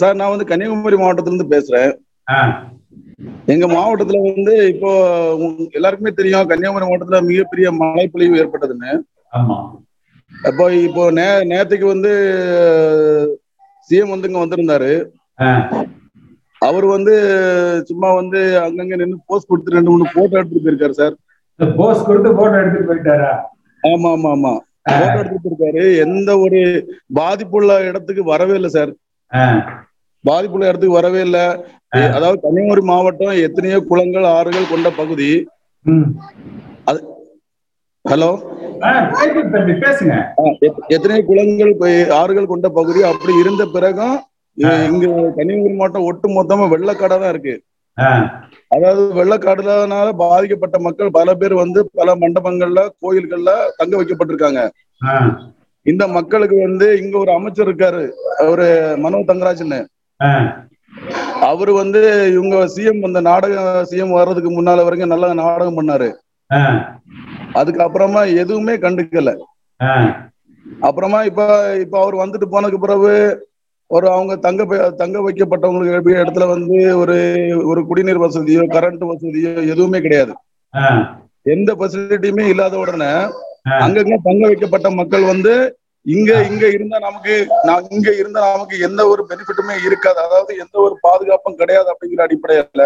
Sir 0.00 0.18
நான் 0.18 0.32
வந்து 0.32 0.48
கன்னியாகுமரி 0.50 0.98
மாவட்டத்துல 1.00 1.32
இருந்து 1.32 1.52
பேசுறேன் 1.54 1.90
எங்க 3.52 3.66
மாவட்டத்துல 3.72 4.20
வந்து 4.28 4.54
இப்போ 4.72 4.90
எல்லாருக்குமே 5.78 6.12
தெரியும் 6.12 6.50
கன்னியாகுமரி 6.50 6.86
மாவட்டத்துல 6.86 7.20
மிகப்பெரிய 7.30 7.68
மழை 7.80 8.06
பொழிவு 8.08 8.40
ஏற்பட்டதுன்னு 8.42 8.92
அப்போ 10.32 10.64
இப்போ 10.86 11.02
நே 11.16 11.26
நேத்துக்கு 11.50 11.86
வந்து 11.86 12.12
சிஎம் 13.90 14.12
வந்து 14.12 14.28
இங்க 14.28 14.40
வந்திருந்தாரு 14.42 14.92
அவர் 16.62 16.86
வந்து 16.94 17.14
சும்மா 17.88 18.08
வந்து 18.18 18.40
அங்கங்க 18.64 18.96
நின்று 18.96 19.16
போஸ்ட் 19.28 19.50
கொடுத்து 19.50 19.76
ரெண்டு 19.76 19.92
மூணு 19.92 20.04
போட்டோ 20.14 20.36
எடுத்துட்டு 20.38 20.64
போயிருக்காரு 20.64 20.94
சார். 21.00 21.14
இந்த 21.60 21.66
போஸ் 21.78 22.04
கொடுத்து 22.06 22.30
போட்டோ 22.38 22.56
எடுத்துட்டு 22.60 22.90
போயிட்டாரா? 22.90 23.32
ஆமா 23.82 24.10
ஆமா 24.16 24.30
ஆமா. 24.36 24.52
போட்டோ 24.90 25.16
எடுத்துட்டு 25.20 25.42
போயிருக்காரு. 25.44 25.82
எந்த 26.04 26.30
ஒரு 26.44 26.60
பாதிப்புள்ள 27.18 27.78
இடத்துக்கு 27.88 28.24
வரவே 28.30 28.54
இல்லை 28.58 28.70
சார். 28.76 28.92
பாதிப்புள்ள 30.24 30.68
இடத்துக்கு 30.70 30.98
வரவே 30.98 31.20
இல்லை. 31.28 31.44
அதாவது 32.16 32.38
கன்னியாகுமரி 32.44 32.82
மாவட்டம் 32.90 33.40
எத்தனையோ 33.46 33.78
குளங்கள் 33.90 34.26
ஆறுகள் 34.36 34.70
கொண்ட 34.72 34.88
பகுதி. 35.00 35.30
ஹலோ? 38.04 38.30
எத்தனையோ 40.96 41.22
குளங்கள் 41.30 41.72
ஆறுகள் 42.20 42.50
கொண்ட 42.52 42.68
பகுதி. 42.78 43.00
அப்படி 43.10 43.34
இருந்த 43.42 43.64
பிறகும் 43.74 44.16
இங்க 44.92 45.04
கன்னியாகுமரி 45.36 45.76
மாவட்டம் 45.80 46.08
ஒட்டு 46.10 46.28
மொத்தமா 46.38 46.64
வெள்ளக்காடா 46.74 47.16
தான் 47.22 47.32
இருக்கு. 47.34 47.54
அதாவது 48.74 49.02
வெள்ளக்காடுலனால 49.18 50.08
பாதிக்கப்பட்ட 50.24 50.76
மக்கள் 50.86 51.16
பல 51.18 51.34
பேர் 51.40 51.54
வந்து 51.62 51.80
பல 51.98 52.14
மண்டபங்கள்ல 52.22 52.82
கோயில்கள்ல 53.02 53.52
தங்க 53.80 53.94
வைக்கப்பட்டிருக்காங்க. 54.00 54.62
இந்த 55.86 56.08
மக்களுக்கு 56.08 56.56
வந்து 56.60 56.86
இங்க 57.02 57.18
ஒரு 57.18 57.32
அமைச்சர் 57.32 57.68
இருக்காரு 57.68 58.02
அவரு 58.38 58.66
மனோ 58.96 59.18
தங்கராஜன். 59.30 59.78
அவரு 61.50 61.72
வந்து 61.74 62.00
இவங்க 62.32 62.56
சிஎம் 62.74 63.04
அந்த 63.04 63.20
நாடகம் 63.20 63.86
சிஎம் 63.90 64.16
வர்றதுக்கு 64.16 64.50
முன்னால 64.50 64.84
வரைக்கும் 64.84 65.08
நல்லா 65.08 65.32
நாடகம் 65.34 65.78
பண்ணாரு. 65.78 66.08
அதுக்கப்புறமா 67.54 68.22
எதுவுமே 68.36 68.74
கண்டுக்கல. 68.76 69.30
அப்புறமா 70.80 71.22
இப்ப 71.22 71.42
இப்ப 71.80 71.94
அவர் 72.02 72.16
வந்துட்டு 72.16 72.46
போனதுக்கு 72.50 72.78
பிறகு 72.78 73.12
ஒரு 73.90 74.06
அவங்க 74.10 74.36
தங்க 74.36 74.62
தங்க 74.94 75.18
வைக்கப்பட்டவங்களுக்கு 75.20 76.12
இடத்துல 76.22 76.46
வந்து 76.48 76.76
ஒரு 76.96 77.16
ஒரு 77.64 77.86
குடிநீர் 77.86 78.20
வசதியோ 78.20 78.62
கரண்ட் 78.68 79.04
வசதியோ 79.10 79.52
எதுவுமே 79.72 80.00
கிடையாது. 80.00 80.34
எந்த 81.46 81.74
ஃபெசிலிட்டியுமே 81.78 82.44
இல்லாத 82.48 82.78
உடனே. 82.78 83.10
அங்கங்க 83.78 84.16
தங்க 84.22 84.46
வைக்கப்பட்ட 84.46 84.90
மக்கள் 84.90 85.24
வந்து 85.24 85.52
இங்க 86.06 86.30
இங்க 86.48 86.64
இருந்தா 86.68 86.96
நமக்கு 86.98 87.34
நான் 87.66 87.88
இங்க 87.90 88.10
இருந்தா 88.20 88.40
நமக்கு 88.48 88.76
எந்த 88.86 89.00
ஒரு 89.08 89.22
பெனிஃபிட்டுமே 89.28 89.74
இருக்காது. 89.86 90.18
அதாவது 90.26 90.52
எந்த 90.62 90.76
ஒரு 90.80 90.94
பாதுகாப்பும் 91.04 91.58
கிடையாது 91.60 91.88
அப்படிங்கிற 91.92 92.22
அடிப்படையில 92.26 92.84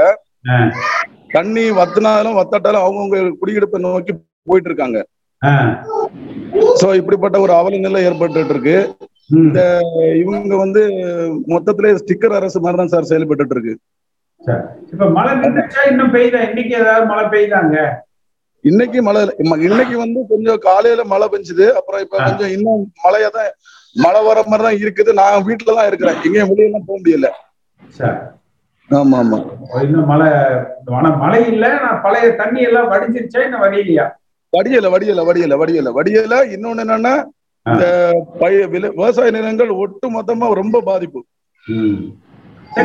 தண்ணி 1.35 1.65
வத்தினாலும் 1.79 2.39
வத்தாட்டாலும் 2.39 2.83
அவங்கவுங்க 2.83 3.21
குடியிருப்பை 3.41 3.79
நோக்கி 3.85 4.13
போயிட்டு 4.49 4.71
இருக்காங்க 4.71 4.99
சோ 6.81 6.87
இப்படிப்பட்ட 7.01 7.37
ஒரு 7.41 7.53
அவல 7.55 7.79
நிலை 7.81 8.01
ஏற்பட்டு 8.07 8.47
இருக்கு 8.47 8.77
ம். 9.37 9.51
இவங்க 10.21 10.55
வந்து 10.61 10.83
மொத்தத்திலே 11.53 11.91
ஸ்டிக்கர் 12.01 12.37
அரசு 12.39 12.59
மாதிரி 12.61 12.79
தான் 12.79 12.93
சார் 12.93 13.09
செயல்பட்டு 13.11 13.55
இருக்கு. 13.57 13.75
இப்ப 14.93 15.07
மழை 15.17 15.33
நின்றுச்சா 15.41 15.81
இன்னும் 15.91 16.13
பெய்யுதா? 16.15 16.41
இன்னைக்கு 16.49 16.75
ஏதாவது 16.81 17.07
மழை 17.07 17.25
பெய்யுதாங்க? 17.33 17.77
இன்னைக்கு 18.67 19.03
மழை 19.03 19.21
இன்னைக்கு 19.65 19.97
வந்து 19.99 20.21
கொஞ்சம் 20.29 20.59
காலையில 20.59 21.05
மழை 21.05 21.27
பெஞ்சுது. 21.33 21.67
அப்புறம் 21.71 22.01
இப்ப 22.01 22.17
கொஞ்சம் 22.25 22.51
இன்னும் 22.51 22.83
மழையா 23.05 23.29
தான் 23.29 23.51
மழை 23.97 24.21
வர 24.25 24.43
மாதிரி 24.47 24.65
தான் 24.67 24.81
இருக்குது. 24.83 25.13
நான் 25.13 25.45
வீட்டுல 25.45 25.75
தான் 25.75 25.87
இருக்கிறேன். 25.87 26.19
எங்கேயும் 26.25 26.51
வெளியெல்லாம் 26.51 26.87
போக 26.87 26.99
முடியல. 26.99 27.29
ஆமா 28.91 29.17
ஆமா. 29.21 29.39
இன்னும் 29.83 30.07
மழை 30.07 30.29
ஆனா 30.95 31.11
மழை 31.17 31.47
இல்ல. 31.47 31.69
நான் 31.81 32.03
பழைய 32.03 32.35
தண்ணி 32.35 32.61
எல்லாம் 32.61 32.91
வடிஞ்சிருச்சா 32.93 33.45
இன்னும் 33.45 33.63
வடியலையா? 33.63 34.07
வடியல 34.53 34.91
வடியல 34.95 35.23
வடியல 35.29 35.55
வடியல. 35.63 35.89
வடியல. 35.99 36.35
இன்னொன்னு 36.55 36.85
என்னன்னா 36.85 37.15
இந்த 37.67 37.87
பய- 38.41 38.67
வில- 38.67 38.93
விவசாய 38.95 39.31
நிலங்கள் 39.31 39.69
ஒட்டு 39.77 40.07
மொத்தமா 40.11 40.53
ரொம்ப 40.55 40.81
பாதிப்பு. 40.81 41.21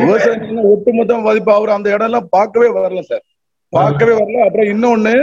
விவசாய 0.00 0.36
நிலங்கள் 0.36 0.70
ஒட்டு 0.72 0.90
மொத்தமா 0.92 1.24
பாதிப்பு. 1.24 1.52
அவர் 1.52 1.68
அந்த 1.68 1.88
இடம் 1.90 2.06
எல்லாம் 2.06 2.28
பார்க்கவே 2.30 2.68
வரல 2.78 3.00
சார். 3.02 3.24
பார்க்கவே 3.72 4.14
வரல. 4.14 4.44
அப்புறம் 4.44 4.70
இன்னொன்னு 4.72 5.14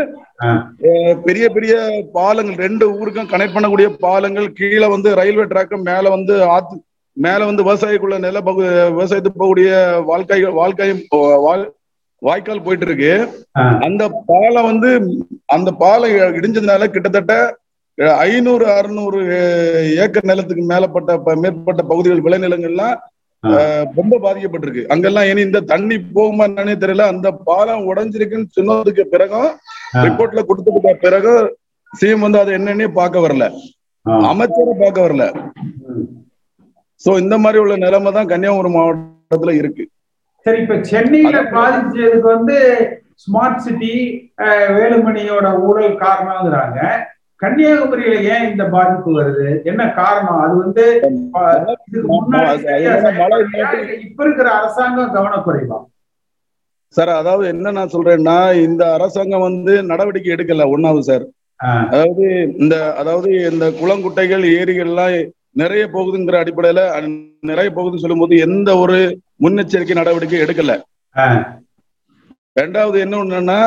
பெரிய 1.24 1.46
பெரிய 1.50 1.74
பாலங்கள் 2.14 2.58
ரெண்டு 2.58 2.86
ஊருக்கும் 2.94 3.32
கனெக்ட் 3.32 3.56
பண்ணக்கூடிய 3.56 3.88
பாலங்கள் 4.00 4.48
கீழே 4.54 4.88
வந்து 4.88 5.10
ரயில்வே 5.16 5.46
ட்ராக்கு 5.46 5.78
மேல 5.88 6.10
வந்து 6.10 6.36
ஆத்து 6.50 6.76
மேல 7.18 7.46
வந்து 7.46 7.64
விவசாயிக்குள்ள 7.64 8.18
நில 8.20 8.42
பகு 8.42 8.64
விவசாயத்துக்கு 8.92 9.40
போகக்கூடிய 9.40 9.72
வாழ்க்கை 10.06 10.38
வாழ்க்கையும் 10.60 11.02
வாழ்- 11.46 11.70
வாய்க்கால் 12.22 12.64
போயிட்டு 12.64 12.86
இருக்கு. 12.86 13.12
அந்த 13.86 14.04
பாலம் 14.28 14.70
வந்து 14.72 14.90
அந்த 15.50 15.70
பாலம் 15.78 16.16
இடிஞ்சதுனால 16.38 16.88
கிட்டத்தட்ட 16.90 17.34
ஐநூறு 18.24 18.66
அறுநூறு 18.74 19.20
ஏக்கர் 20.04 20.26
நிலத்துக்கு 20.26 20.64
மேலப்பட்ட 20.66 21.12
மேற்பட்ட 21.38 21.82
பகுதிகள் 21.84 22.22
விளைநிலங்கள்லாம் 22.22 22.96
ரொம்ப 24.00 24.14
பாதிக்கப்பட்டிருக்கு. 24.24 24.84
அங்கெல்லாம் 24.94 25.28
இனி 25.32 25.42
இந்த 25.48 25.60
தண்ணி 25.72 25.98
போகுமா 26.16 26.46
என்னன்னே 26.50 26.76
தெரியல. 26.84 27.06
அந்த 27.14 27.28
பாலம் 27.48 27.86
உடைஞ்சிருக்குன்னு 27.90 28.56
சொன்னதுக்கு 28.58 29.04
பிறகும். 29.14 29.50
ரிப்போர்ட்ல 30.06 30.42
கொடுத்ததுக்கு 30.50 30.94
பிறகு 31.06 31.34
சிஎம் 32.00 32.26
வந்து 32.26 32.42
அதை 32.42 32.52
என்னன்னே 32.60 32.88
பார்க்க 33.00 33.26
வரல. 33.26 33.46
அமைச்சரை 34.32 34.74
பார்க்க 34.82 35.06
வரல. 35.06 35.24
சோ 37.06 37.12
இந்த 37.24 37.36
மாதிரி 37.44 37.62
உள்ள 37.64 37.76
நிலைமை 37.86 38.12
தான் 38.18 38.30
கன்னியாகுமரி 38.32 38.72
மாவட்டத்துல 38.76 39.54
இருக்கு. 39.62 39.84
சரி 40.46 40.60
இப்ப 40.64 40.76
சென்னையில 40.92 41.38
பாதிச்சதுக்கு 41.56 42.28
வந்து 42.36 42.58
ஸ்மார்ட் 43.24 43.64
சிட்டி 43.68 43.94
வேலுமணியோட 44.78 45.48
ஊழல் 45.68 45.96
காரணம்ங்கிறாங்க. 46.04 46.80
கன்னியாகுமரியில 47.42 48.16
ஏன் 48.34 48.48
இந்த 48.52 48.64
பாதிப்பு 48.74 49.10
வருது? 49.18 49.46
என்ன 49.70 49.82
காரணம்? 50.00 50.40
அது 50.46 50.56
வந்து 50.64 50.86
இப்ப 54.06 54.24
இருக்கிற 54.26 54.48
அரசாங்கம் 54.60 55.14
கவனக்குறைவா? 55.16 55.78
சார் 56.96 57.12
அதாவது 57.22 57.46
என்ன 57.54 57.72
நான் 57.72 57.94
சொல்றேன்னா 57.96 58.38
இந்த 58.68 58.84
அரசாங்கம் 58.98 59.46
வந்து 59.48 59.74
நடவடிக்கை 59.92 60.32
எடுக்கல 60.36 60.66
ஒன்னாவது 60.76 61.04
சார். 61.10 61.26
அதாவது 61.92 62.26
இந்த 62.64 62.76
அதாவது 63.02 63.30
இந்த 63.52 63.66
குளங்குட்டைகள் 63.80 64.46
ஏரிகள்லாம் 64.60 65.18
நிறைய 65.62 65.84
போகுதுங்கிற 65.94 66.36
அடிப்படையில 66.42 66.82
நிறைய 67.44 67.70
போகுதுன்னு 67.72 68.04
சொல்லும்போது 68.04 68.36
எந்த 68.48 68.70
ஒரு 68.78 68.98
முன்னெச்சரிக்கை 69.44 69.96
நடவடிக்கை 70.00 70.40
எடுக்கல. 70.46 70.74
ரெண்டாவது 72.56 72.98
என்ன 73.06 73.16
ஒண்ணுன்னா 73.24 73.60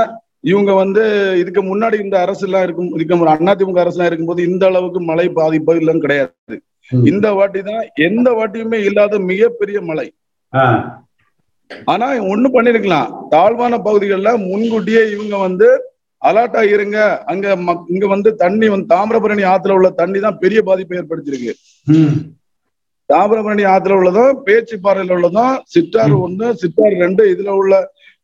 இவங்க 0.45 0.73
வந்து 0.75 1.03
இதுக்கு 1.41 1.63
முன்னாடி 1.65 1.97
இந்த 2.05 2.17
அரசு 2.25 2.45
எல்லாம் 2.47 2.65
இருக்கும் 2.67 2.91
இதுக்கு 2.97 3.17
அதிமுக 3.53 3.81
அரசு 3.83 3.97
எல்லாம் 3.97 4.11
இருக்கும்போது 4.11 4.43
இந்த 4.49 4.65
அளவுக்கு 4.71 5.01
மழை 5.11 5.27
பாதிப்பு 5.37 5.77
இல்லைன்னு 5.81 6.05
கிடையாது. 6.07 6.57
இந்த 7.07 7.27
வாட்டி 7.37 7.61
தான் 7.65 7.85
எந்த 8.07 8.29
வாட்டியுமே 8.37 8.79
இல்லாத 8.89 9.19
மிகப்பெரிய 9.29 9.79
மழை. 9.89 10.07
ஆனா 11.89 12.07
ஒண்ணு 12.33 12.49
பண்ணிருக்கலாம் 12.55 13.11
தாழ்வான 13.31 13.75
பகுதிகளில் 13.85 14.43
முன்கூட்டியே 14.45 15.03
இவங்க 15.13 15.37
வந்து 15.45 15.69
அலர்ட்டா 16.23 16.63
இருங்க 16.73 16.99
அங்க 17.31 17.47
இங்க 17.93 18.07
வந்து 18.11 18.31
தண்ணி 18.43 18.67
வந்து 18.69 18.91
தாமிரபரணி 18.93 19.45
ஆத்துல 19.53 19.77
உள்ள 19.79 19.89
தண்ணி 20.01 20.19
தான் 20.21 20.41
பெரிய 20.43 20.61
பாதிப்பை 20.67 20.99
ஏற்படுத்தியிருக்கு 20.99 21.55
ம். 21.87 22.13
தாமிரபரணி 23.09 23.65
ஆத்துல 23.71 23.97
உள்ளதும் 24.01 24.37
பேச்சுப்பாறையில 24.45 25.17
உள்ளதும் 25.17 25.55
சித்தாறு 25.73 26.15
ஒண்ணு 26.27 26.47
சித்தாறு 26.61 26.95
ரெண்டு 27.03 27.23
இதுல 27.33 27.51
உள்ள 27.61 27.75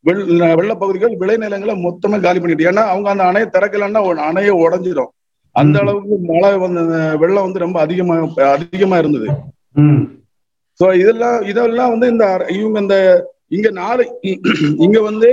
வெள்ள 0.05 0.73
பகுதிகள் 0.81 1.13
விளைநிலங்களை 1.21 1.73
மொத்தமா 1.85 2.17
காலி 2.25 2.39
பண்ணிட்டு 2.39 2.67
ஏன்னா 2.69 2.83
அவங்க 2.91 3.09
அந்த 3.13 3.23
அணையை 3.29 3.47
திறக்கலன்னா 3.55 4.01
அணையை 4.29 4.53
உடஞ்சிடும் 4.65 5.11
அந்த. 5.55 5.75
அளவுக்கு 5.83 6.15
மழை 6.31 6.51
வந்து 6.63 6.81
வெள்ளம் 7.21 7.45
வந்து 7.47 7.63
ரொம்ப 7.65 7.77
அதிகமா 7.85 8.15
அதிகமா 8.55 8.97
இருந்தது. 9.01 9.27
சோ 10.79 10.87
இதெல்லாம் 11.01 11.39
இதெல்லாம் 11.51 11.91
வந்து 11.93 12.07
இந்த 12.13 12.25
இவங்க 12.57 12.79
இந்த 12.85 12.97
இங்க 13.57 13.69
நாலு 13.81 14.03
இங்க 14.85 14.97
வந்து 15.09 15.29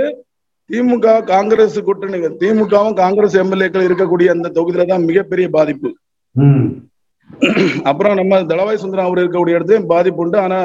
திமுக 0.69 1.07
காங்கிரஸ் 1.33 1.77
கூட்டணி 1.87 2.17
திமுகவும் 2.41 2.97
காங்கிரஸ் 3.03 3.35
எம்எல்ஏக்கள் 3.43 3.87
இருக்கக்கூடிய 3.87 4.29
அந்த 4.35 4.51
தொகுதியில 4.57 4.87
தான் 4.89 5.07
மிகப்பெரிய 5.09 5.47
பாதிப்பு. 5.57 5.89
அப்புறம் 7.89 8.17
நம்ம 8.19 8.41
தளவாய் 8.51 8.81
சுந்தரம் 8.83 9.07
அவர் 9.07 9.21
இருக்கக்கூடிய 9.23 9.57
இடத்துலயும் 9.57 9.91
பாதிப்பு 9.93 10.23
உண்டு 10.25 10.37
ஆனா 10.45 10.59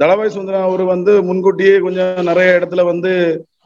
தளவாய் 0.00 0.34
சுந்தரம் 0.34 0.66
அவர் 0.66 0.82
வந்து 0.92 1.12
முன்கூட்டியே 1.28 1.72
கொஞ்சம் 1.86 2.28
நிறைய 2.28 2.58
இடத்துல 2.58 2.84
வந்து 2.90 3.10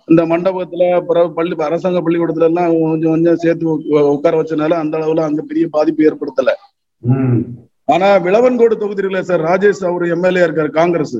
இந்த 0.08 0.22
மண்டபத்துல 0.30 0.84
பிறகு 1.08 1.28
பள்ளி 1.36 1.54
அரசாங்க 1.66 2.00
பள்ளிக்கூடத்துல 2.04 2.48
எல்லாம் 2.50 2.72
கொஞ்சம் 2.84 3.12
கொஞ்சம் 3.14 3.40
சேர்த்து 3.44 3.66
உட்கார 4.14 4.34
வச்சனால 4.40 4.78
அந்த 4.82 4.94
அளவுல 4.98 5.26
அங்க 5.28 5.42
பெரிய 5.50 5.66
பாதிப்பு 5.76 6.06
ஏற்படுத்தல. 6.08 6.50
ஆனா 7.88 8.08
விளவன்கோடு 8.26 8.74
தொகுதி 8.82 9.00
இருக்குல்ல 9.00 9.22
சார். 9.30 9.46
ராஜேஷ் 9.48 9.82
அவர் 9.90 10.04
எம்எல்ஏ 10.16 10.42
இருக்காரு 10.46 10.70
காங்கிரஸ். 10.78 11.16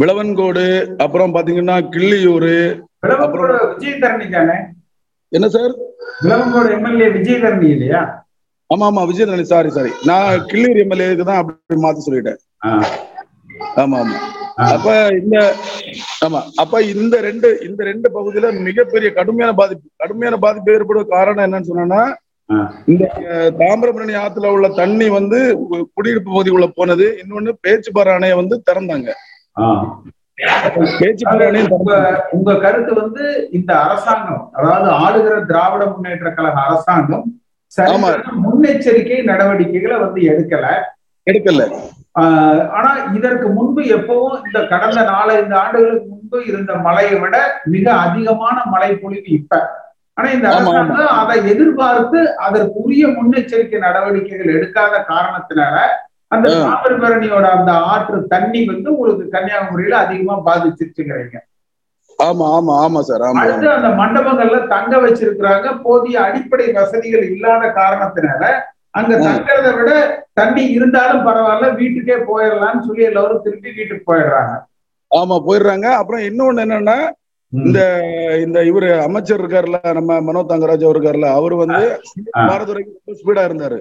விளவன்கோடு 0.00 0.64
அப்புறம் 1.04 1.34
பாத்தீங்கன்னா 1.36 1.76
கிள்ளியூர் 1.94 2.50
விளவங்கோடு 3.04 3.56
விஜயதரணி 3.72 4.26
தானே 4.36 4.56
என்ன 5.32 5.46
சார்? 5.56 5.72
விளவங்கோடு 6.22 6.68
எம்எல்ஏ 6.76 7.08
விஜயதரணி 7.16 7.68
இல்லையா? 7.74 8.02
ஆமா 8.70 8.84
ஆமா 8.90 9.02
விஜயதரணி. 9.10 9.44
சாரி 9.52 9.70
சாரி 9.76 9.92
நான் 10.10 10.44
கிள்ளியூர் 10.50 10.82
எம்எல்ஏக்கு 10.84 11.28
தான் 11.30 11.40
அப்படி 11.42 11.80
மாத்தி 11.84 12.06
சொல்லிட்டேன். 12.06 12.40
ஆமா 13.80 13.98
ஆமா. 14.00 14.18
அப்ப 14.66 14.90
இந்த 15.18 15.36
ஆமா 16.26 16.40
அப்ப 16.62 16.80
இந்த 16.92 17.16
ரெண்டு 17.26 17.48
இந்த 17.66 17.80
ரெண்டு 17.84 18.08
பகுதியில 18.14 18.50
மிகப்பெரிய 18.68 19.08
கடுமையான 19.18 19.52
பாதிப்பு 19.60 19.88
கடுமையான 19.96 20.36
பாதிப்பு 20.44 20.74
ஏற்படுவ 20.76 21.04
காரணம் 21.10 21.46
என்னன்னு 21.46 21.70
சொன்னா. 21.72 22.00
இந்த 22.86 23.04
தாமிரபரணி 23.60 24.14
ஆத்துல 24.20 24.50
உள்ள 24.54 24.66
தண்ணி 24.74 25.06
வந்து 25.16 25.38
குடியிருப்பு 25.96 26.30
பகுதிக்குள்ள 26.30 26.68
போனது. 26.76 27.06
இன்னொன்னு 27.22 27.52
பேச்சுப்பாறை 27.64 28.12
அணையை 28.16 28.36
வந்து 28.36 28.56
திறந்தாங்க. 28.68 29.08
உங்க 32.36 32.54
கருத்து 32.64 32.92
வந்து 32.94 33.24
இந்த 33.52 33.70
அரசாங்கம் 33.84 34.44
அதாவது 34.56 34.88
ஆளுகிற 35.02 35.36
திராவிட 35.50 35.84
முன்னேற்ற 35.92 36.30
கழக 36.30 36.58
அரசாங்கம் 36.66 37.26
முன்னெச்சரிக்கை 38.44 39.18
நடவடிக்கைகளை 39.30 39.96
வந்து 39.98 40.20
எடுக்கல. 40.32 40.66
எடுக்கல. 41.26 41.62
ஆனா 42.74 42.90
இதற்கு 43.16 43.46
முன்பு 43.56 43.82
எப்பவும் 43.96 44.36
இந்த 44.44 44.60
கடந்த 44.70 45.00
நாலஞ்சு 45.10 45.54
ஆண்டுகளுக்கு 45.60 46.06
முன்பு 46.12 46.38
இருந்த 46.50 46.72
மழையை 46.86 47.16
விட 47.20 47.36
மிக 47.72 47.86
அதிகமான 48.04 48.56
மழை 48.72 48.90
பொழிவு 48.96 49.28
இப்ப 49.38 49.60
ஆனா 50.16 50.28
இந்த. 50.30 50.46
அரசாங்கம் 50.50 51.18
அதை 51.22 51.36
எதிர்பார்த்து 51.50 52.18
அதற்கு 52.44 52.76
உரிய 52.82 53.06
முன்னெச்சரிக்கை 53.16 53.80
நடவடிக்கைகள் 53.82 54.54
எடுக்காத 54.54 54.94
காரணத்தினால 55.10 55.74
அந்த. 56.30 56.46
தாமிரபரணியோட 56.62 57.46
அந்த 57.56 57.72
ஆற்று 57.90 58.16
தண்ணி 58.30 58.60
வந்து 58.70 58.88
உங்களுக்கு 58.94 59.26
கன்னியாகுமரியில 59.34 59.98
அதிகமா 60.04 60.36
பாதிச்சிருச்சுங்கிறீங்க 60.46 61.36
ஆமா 62.18 62.46
ஆமா 62.56 62.74
ஆமா 62.84 63.00
சார் 63.06 63.24
ஆமா 63.24 63.40
அடுத்து 63.42 63.68
அந்த 63.72 63.88
மண்டபங்கள்ல 63.98 64.58
தங்க 64.70 64.94
வச்சிருக்கிறாங்க 65.02 65.66
போதிய 65.82 66.16
அடிப்படை 66.26 66.66
வசதிகள் 66.78 67.24
இல்லாத 67.30 67.64
காரணத்தினால 67.78 68.42
அங்க. 68.96 69.14
தங்கறதை 69.26 69.70
விட 69.78 69.90
தண்ணி 70.32 70.62
இருந்தாலும் 70.72 71.24
பரவாயில்ல 71.26 71.66
வீட்டுக்கே 71.76 72.16
போயிடலாம்னு 72.28 72.86
சொல்லி 72.86 73.04
எல்லாரும் 73.04 73.44
திருப்பி 73.44 73.70
வீட்டுக்கு 73.70 74.04
போயிடுறாங்க. 74.10 74.54
ஆமா 75.10 75.36
போயிடுறாங்க. 75.46 75.86
அப்புறம் 75.98 76.22
இன்னொன்னு 76.28 76.64
என்னன்னா 76.64 76.96
இந்த 77.52 77.80
இந்த 78.44 78.58
இவரு 78.64 78.88
அமைச்சர் 79.04 79.40
இருக்காருல்ல 79.40 79.80
நம்ம 79.94 80.20
மனோ 80.20 80.40
தங்கராஜ் 80.48 80.84
அவர் 80.84 80.96
இருக்காருல்ல 80.96 81.28
அவர் 81.38 81.54
வந்து. 81.60 81.82
பாரதுரைக்கு 82.48 82.92
ரொம்ப 82.96 83.18
ஸ்பீடா 83.20 83.44
இருந்தாரு. 83.48 83.78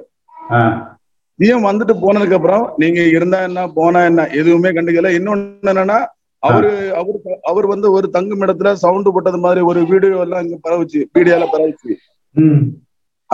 சிஎம் 1.40 1.68
வந்துட்டு 1.68 1.94
போனதுக்கு 2.02 2.38
அப்புறம் 2.38 2.66
நீங்க 2.78 3.00
இருந்தா 3.16 3.40
என்ன 3.48 3.64
போனா 3.74 4.02
என்ன 4.10 4.28
எதுவுமே 4.40 4.70
கண்டுக்கல. 4.72 5.10
இன்னொன்னு 5.18 5.44
என்னன்னா 5.66 5.98
அவரு 6.44 6.70
அவரு 7.00 7.18
அவர் 7.50 7.66
வந்து 7.66 7.88
ஒரு 7.92 8.08
தங்கும் 8.12 8.44
இடத்துல 8.46 8.72
சவுண்டு 8.82 9.14
போட்டது 9.14 9.40
மாதிரி 9.40 9.62
ஒரு 9.70 9.80
வீடியோ 9.92 10.20
எல்லாம் 10.26 10.44
இங்க 10.46 10.58
பரவுச்சு 10.66 11.02
மீடியால 11.16 11.46
பரவுச்சு. 11.54 11.92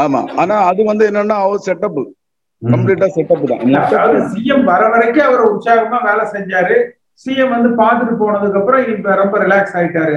ஆமா. 0.01 0.21
ஆனா 0.37 0.55
அது 0.69 0.81
வந்து 0.85 1.03
என்னன்னா 1.09 1.37
அவர் 1.43 1.65
செட்டப். 1.65 2.01
கம்ப்ளீட்டா 2.61 3.07
செட்டப் 3.13 3.45
தான். 3.51 3.61
சிஎம் 4.31 4.65
வர 4.65 4.81
வரைக்கும் 4.89 5.27
அவர் 5.27 5.43
உற்சாகமா 5.49 5.99
வேலை 6.03 6.25
செஞ்சாரு. 6.33 6.75
சிஎம் 7.25 7.53
வந்து 7.53 7.69
பாத்துட்டு 7.79 8.13
போனதுக்கு 8.19 8.59
அப்புறம் 8.59 8.83
இப்ப 8.93 9.15
ரொம்ப 9.15 9.35
ரிலாக்ஸ் 9.43 9.75
ஆயிட்டாரு. 9.77 10.13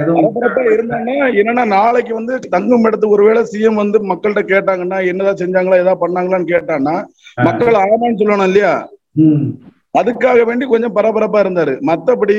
இருந்தாங்கன்னா 0.75 1.15
என்னன்னா 1.41 1.63
நாளைக்கு 1.73 2.13
வந்து 2.13 2.35
தங்கும் 2.55 2.85
இடத்துக்கு 2.87 3.15
ஒருவேளை 3.17 3.41
சிஎம் 3.51 3.81
வந்து 3.83 3.97
மக்கள்கிட்ட 4.11 4.43
கேட்டாங்கன்னா 4.53 4.99
என்னதான் 5.11 5.41
செஞ்சாங்களா 5.41 5.81
ஏதாவது 5.83 6.03
பண்ணாங்களான்னு 6.03 6.51
கேட்டான்னா 6.53 6.95
மக்கள் 7.39 7.81
ஆமான்னு 7.83 8.19
சொல்லணும் 8.21 8.49
இல்லையா? 8.49 8.73
ம், 9.23 9.45
அதுக்காக 9.95 10.39
வேண்டி 10.45 10.65
கொஞ்சம் 10.67 10.95
பரபரப்பா 10.97 11.39
இருந்தாரு. 11.43 11.73
மத்தபடி 11.89 12.37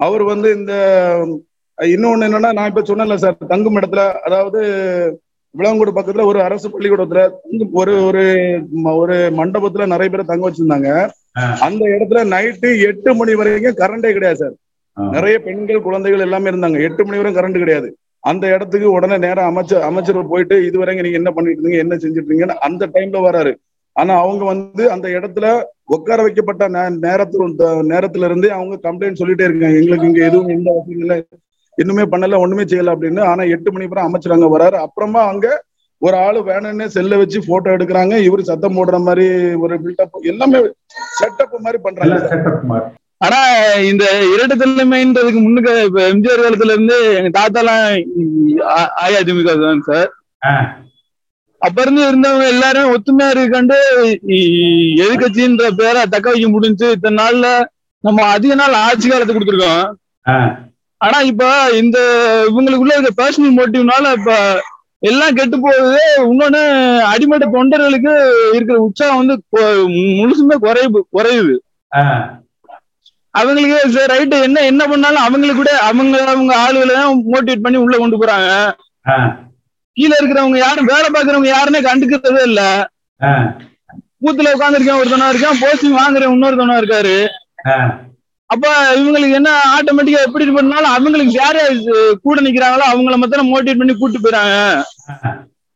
அவர் 0.00 0.22
வந்து 0.24 0.48
இந்த 0.58 0.72
இன்னொன்னு 1.78 2.26
என்னன்னா 2.28 2.50
நான் 2.52 2.70
இப்ப 2.70 2.82
சொன்னேன்ல 2.82 3.16
சார் 3.16 3.50
தங்கும் 3.50 3.78
இடத்துல 3.78 4.02
அதாவது 4.26 4.60
விளாங்கூடு 5.58 5.92
பக்கத்துல 5.98 6.24
ஒரு 6.30 6.38
அரசு 6.46 6.68
பள்ளிக்கூடத்துல 6.68 7.20
ஒரு 7.80 7.92
ஒரு 8.08 8.24
ஒரு 9.02 9.16
மண்டபத்துல 9.38 9.86
நிறைய 9.92 10.08
பேர் 10.12 10.30
தங்க 10.30 10.44
வச்சிருந்தாங்க. 10.48 10.90
அந்த 11.66 11.82
இடத்துல 11.94 12.22
நைட்டு 12.34 12.70
எட்டு 12.88 13.10
மணி 13.14 13.34
வரைக்கும் 13.40 13.78
கரண்டே 13.82 14.10
கிடையாது 14.12 14.40
சார். 14.42 14.54
நிறைய 15.16 15.36
பெண்கள் 15.46 15.86
குழந்தைகள் 15.86 16.24
எல்லாமே 16.26 16.50
இருந்தாங்க. 16.50 16.78
எட்டு 16.88 17.04
மணி 17.04 17.18
வரைக்கும் 17.20 17.42
கரண்ட் 17.42 17.62
கிடையாது. 17.62 17.88
அந்த 18.24 18.44
இடத்துக்கு 18.54 18.88
உடனே 18.90 19.16
நேரம் 19.24 19.48
அமைச்சர் 19.50 19.86
அமைச்சர் 19.88 20.30
போயிட்டு 20.32 20.56
இது 20.66 20.76
வரைக்கும் 20.78 21.04
நீங்க 21.06 21.20
என்ன 21.20 21.30
பண்ணிட்டு 21.36 21.60
இருந்தீங்க? 21.60 21.82
என்ன 21.84 21.96
செஞ்சுட்டு 22.02 22.22
இருக்கீங்கன்னு 22.22 22.60
அந்த 22.68 22.86
டைம்ல 22.94 23.18
வராரு. 23.28 23.52
ஆனா 23.96 24.14
அவங்க 24.22 24.44
வந்து 24.44 24.84
அந்த 24.94 25.06
இடத்துல 25.18 25.46
உட்கார 25.96 26.22
வைக்கப்பட்ட 26.22 26.64
நேரத்துல 27.04 27.44
நேரத்துல 27.92 28.28
இருந்து 28.30 28.48
அவங்க 28.52 28.74
கம்ப்ளைண்ட் 28.86 29.20
சொல்லிட்டே 29.20 29.46
இருக்காங்க. 29.48 29.78
எங்களுக்கு 29.80 30.08
இங்க 30.10 30.22
எதுவும் 30.26 30.52
எந்த 30.56 30.68
வசதியும் 30.76 31.04
இல்லை. 31.04 31.18
இன்னுமே 31.84 32.04
பண்ணல 32.10 32.38
ஒண்ணுமே 32.38 32.62
செய்யல 32.62 32.94
அப்படின்னு. 32.94 33.22
ஆனா 33.22 33.42
எட்டு 33.42 33.72
மணி 33.72 33.84
அப்புறம் 33.84 34.06
அமைச்சர் 34.06 34.32
அங்க 34.32 34.58
வராரு. 34.58 34.74
அப்புறமா 34.74 35.26
அங்க 35.26 35.64
ஒரு 35.98 36.16
ஆளு 36.16 36.44
வேணும்னே 36.46 36.86
செல்ல 36.86 37.16
வச்சு 37.16 37.42
போட்டோ 37.46 37.76
எடுக்கிறாங்க. 37.76 38.14
இவரு 38.28 38.40
சத்தம் 38.40 38.76
போடுற 38.76 39.00
மாதிரி 39.00 39.54
ஒரு 39.54 39.80
பில்டப் 39.80 40.20
எல்லாமே 40.20 40.58
செட்டப் 41.20 41.58
மாதிரி 41.58 41.82
பண்றாங்க. 41.82 42.14
எல்லாம் 42.14 42.30
செட்டப் 42.30 42.62
மாதிரி. 42.62 42.90
ஆனா 43.18 43.36
இந்த 43.72 44.04
இரட்டை 44.34 44.56
தலைமைன்றதுக்கு 44.58 45.40
முன்னுக்கு 45.40 45.84
இப்ப 45.84 46.08
எம்ஜிஆர் 46.14 46.40
காலத்துல 46.40 46.64
இருந்து 46.64 47.14
எங்க 47.14 47.40
தாத்தாலாம் 47.40 48.06
அ- 48.60 48.92
அஇஅதிமுக 49.02 49.60
தான் 49.60 49.80
சார். 49.80 50.12
அப்ப 51.58 51.82
இருந்து 51.82 52.02
இருந்தவங்க 52.02 52.46
எல்லாரும் 52.46 52.92
ஒத்துமையா 52.92 53.22
இருக்காண்டு 53.22 53.74
எதிர்கட்சின்ற 54.96 55.70
பேரை 55.76 56.06
தக்க 56.06 56.30
வைக்க 56.30 56.48
முடிஞ்சு 56.48 56.90
இத்தனை 56.90 57.24
நாள்ல 57.24 57.64
நம்ம 58.00 58.22
அதிக 58.22 58.54
நாள் 58.54 58.72
ஆட்சி 58.72 59.08
காலத்தை 59.08 59.36
கொடுத்துருக்கோம். 59.36 59.92
ஆனா 61.00 61.18
இப்ப 61.30 61.44
இந்த 61.78 61.98
இவங்களுக்குள்ள 62.48 62.94
இருக்க 62.94 63.12
பர்சனல் 63.18 63.56
மோட்டிவ்னால 63.56 64.12
இப்ப 64.18 64.32
எல்லாம் 65.02 65.36
கெட்டு 65.36 65.56
போகுது 65.58 65.98
இன்னொன்னு 66.26 66.60
அடிமட்ட 67.10 67.46
தொண்டர்களுக்கு 67.54 68.12
இருக்கிற 68.54 68.76
உற்சாகம் 68.84 69.20
வந்து 69.20 69.34
முழுசுமே 70.18 70.56
குறைவு 70.62 71.00
குறையுது. 71.16 71.54
அவங்களுக்கு 73.34 73.78
சரி 73.94 74.10
ரைட்டு 74.12 74.36
என்ன 74.44 74.58
என்ன 74.68 74.82
பண்ணாலும் 74.86 75.24
அவங்களுக்கு 75.24 75.60
கூட 75.60 75.72
அவங்க 75.88 76.16
அவங்க 76.26 76.52
ஆளுகளை 76.62 76.94
தான் 76.94 77.20
மோட்டிவேட் 77.32 77.64
பண்ணி 77.64 77.78
உள்ள 77.80 77.96
கொண்டு 77.98 78.20
போறாங்க. 78.20 78.48
கீழே 79.96 80.14
இருக்கிறவங்க 80.14 80.58
யாரும் 80.60 80.90
வேலை 80.92 81.08
பார்க்கறவங்க 81.08 81.50
யாருமே 81.50 81.80
கண்டுக்கிறதே 81.82 82.42
இல்ல 82.48 82.62
ஆ. 83.20 83.32
பூத்துல 84.22 84.54
உட்காந்துருக்கேன் 84.54 85.00
ஒருத்தனா 85.00 85.28
இருக்கான் 85.32 85.60
போஸ்டிங் 85.62 85.98
வாங்குறேன் 85.98 86.32
இன்னொருத்தனா 86.34 86.78
இருக்காரு. 86.80 87.16
அப்ப 88.50 88.66
இவங்களுக்கு 88.98 89.38
என்ன 89.38 89.50
ஆட்டோமேட்டிக்கா 89.76 90.26
எப்படி 90.26 90.44
பண்ணாலும் 90.56 90.94
அவங்களுக்கு 90.94 91.32
யார் 91.42 91.60
கூட 92.26 92.36
நிக்கிறாங்களோ 92.46 92.84
அவங்கள 92.90 93.16
மொத்தம் 93.22 93.52
மோட்டிவேட் 93.52 93.80
பண்ணி 93.80 93.94
கூட்டு 93.96 94.18
போயிறாங்க 94.24 94.54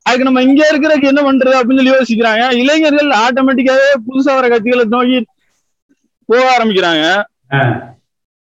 அதுக்கு 0.07 0.29
நம்ம 0.29 0.43
இங்க 0.43 0.61
இருக்கிறதுக்கு 0.71 1.11
என்ன 1.11 1.23
பண்றது 1.27 1.57
அப்படின்னு 1.59 1.81
சொல்லி 1.81 1.95
யோசிக்கிறாங்க. 1.95 2.45
இளைஞர்கள் 2.61 3.11
ஆட்டோமேட்டிக்காவே 3.25 3.89
புதுசா 4.07 4.33
வர 4.37 4.47
கட்சிகளை 4.49 4.85
நோக்கி 4.95 5.19
போக 6.29 6.45
ஆரம்பிக்கிறாங்க. 6.55 7.05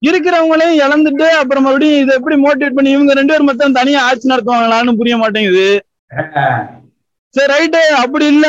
இருக்கிறவங்களையும் 0.02 0.80
இழந்துட்டு 0.84 1.26
அப்புறம் 1.40 1.64
மறுபடியும் 1.66 2.02
இதை 2.02 2.12
எப்படி 2.18 2.36
மோட்டிவேட் 2.44 2.76
பண்ணி 2.76 2.90
இவங்க 2.96 3.14
ரெண்டு 3.18 3.32
பேரும் 3.32 3.50
மொத்தம் 3.50 3.78
தனியா 3.78 4.00
ஆட்சி 4.08 4.32
நடத்துவாங்களான்னு 4.32 4.98
புரிய 5.00 5.16
மாட்டேங்குது. 5.22 5.66
சரி 7.34 7.50
ரைட்டு 7.54 7.80
அப்படி 8.02 8.26
இல்ல. 8.34 8.46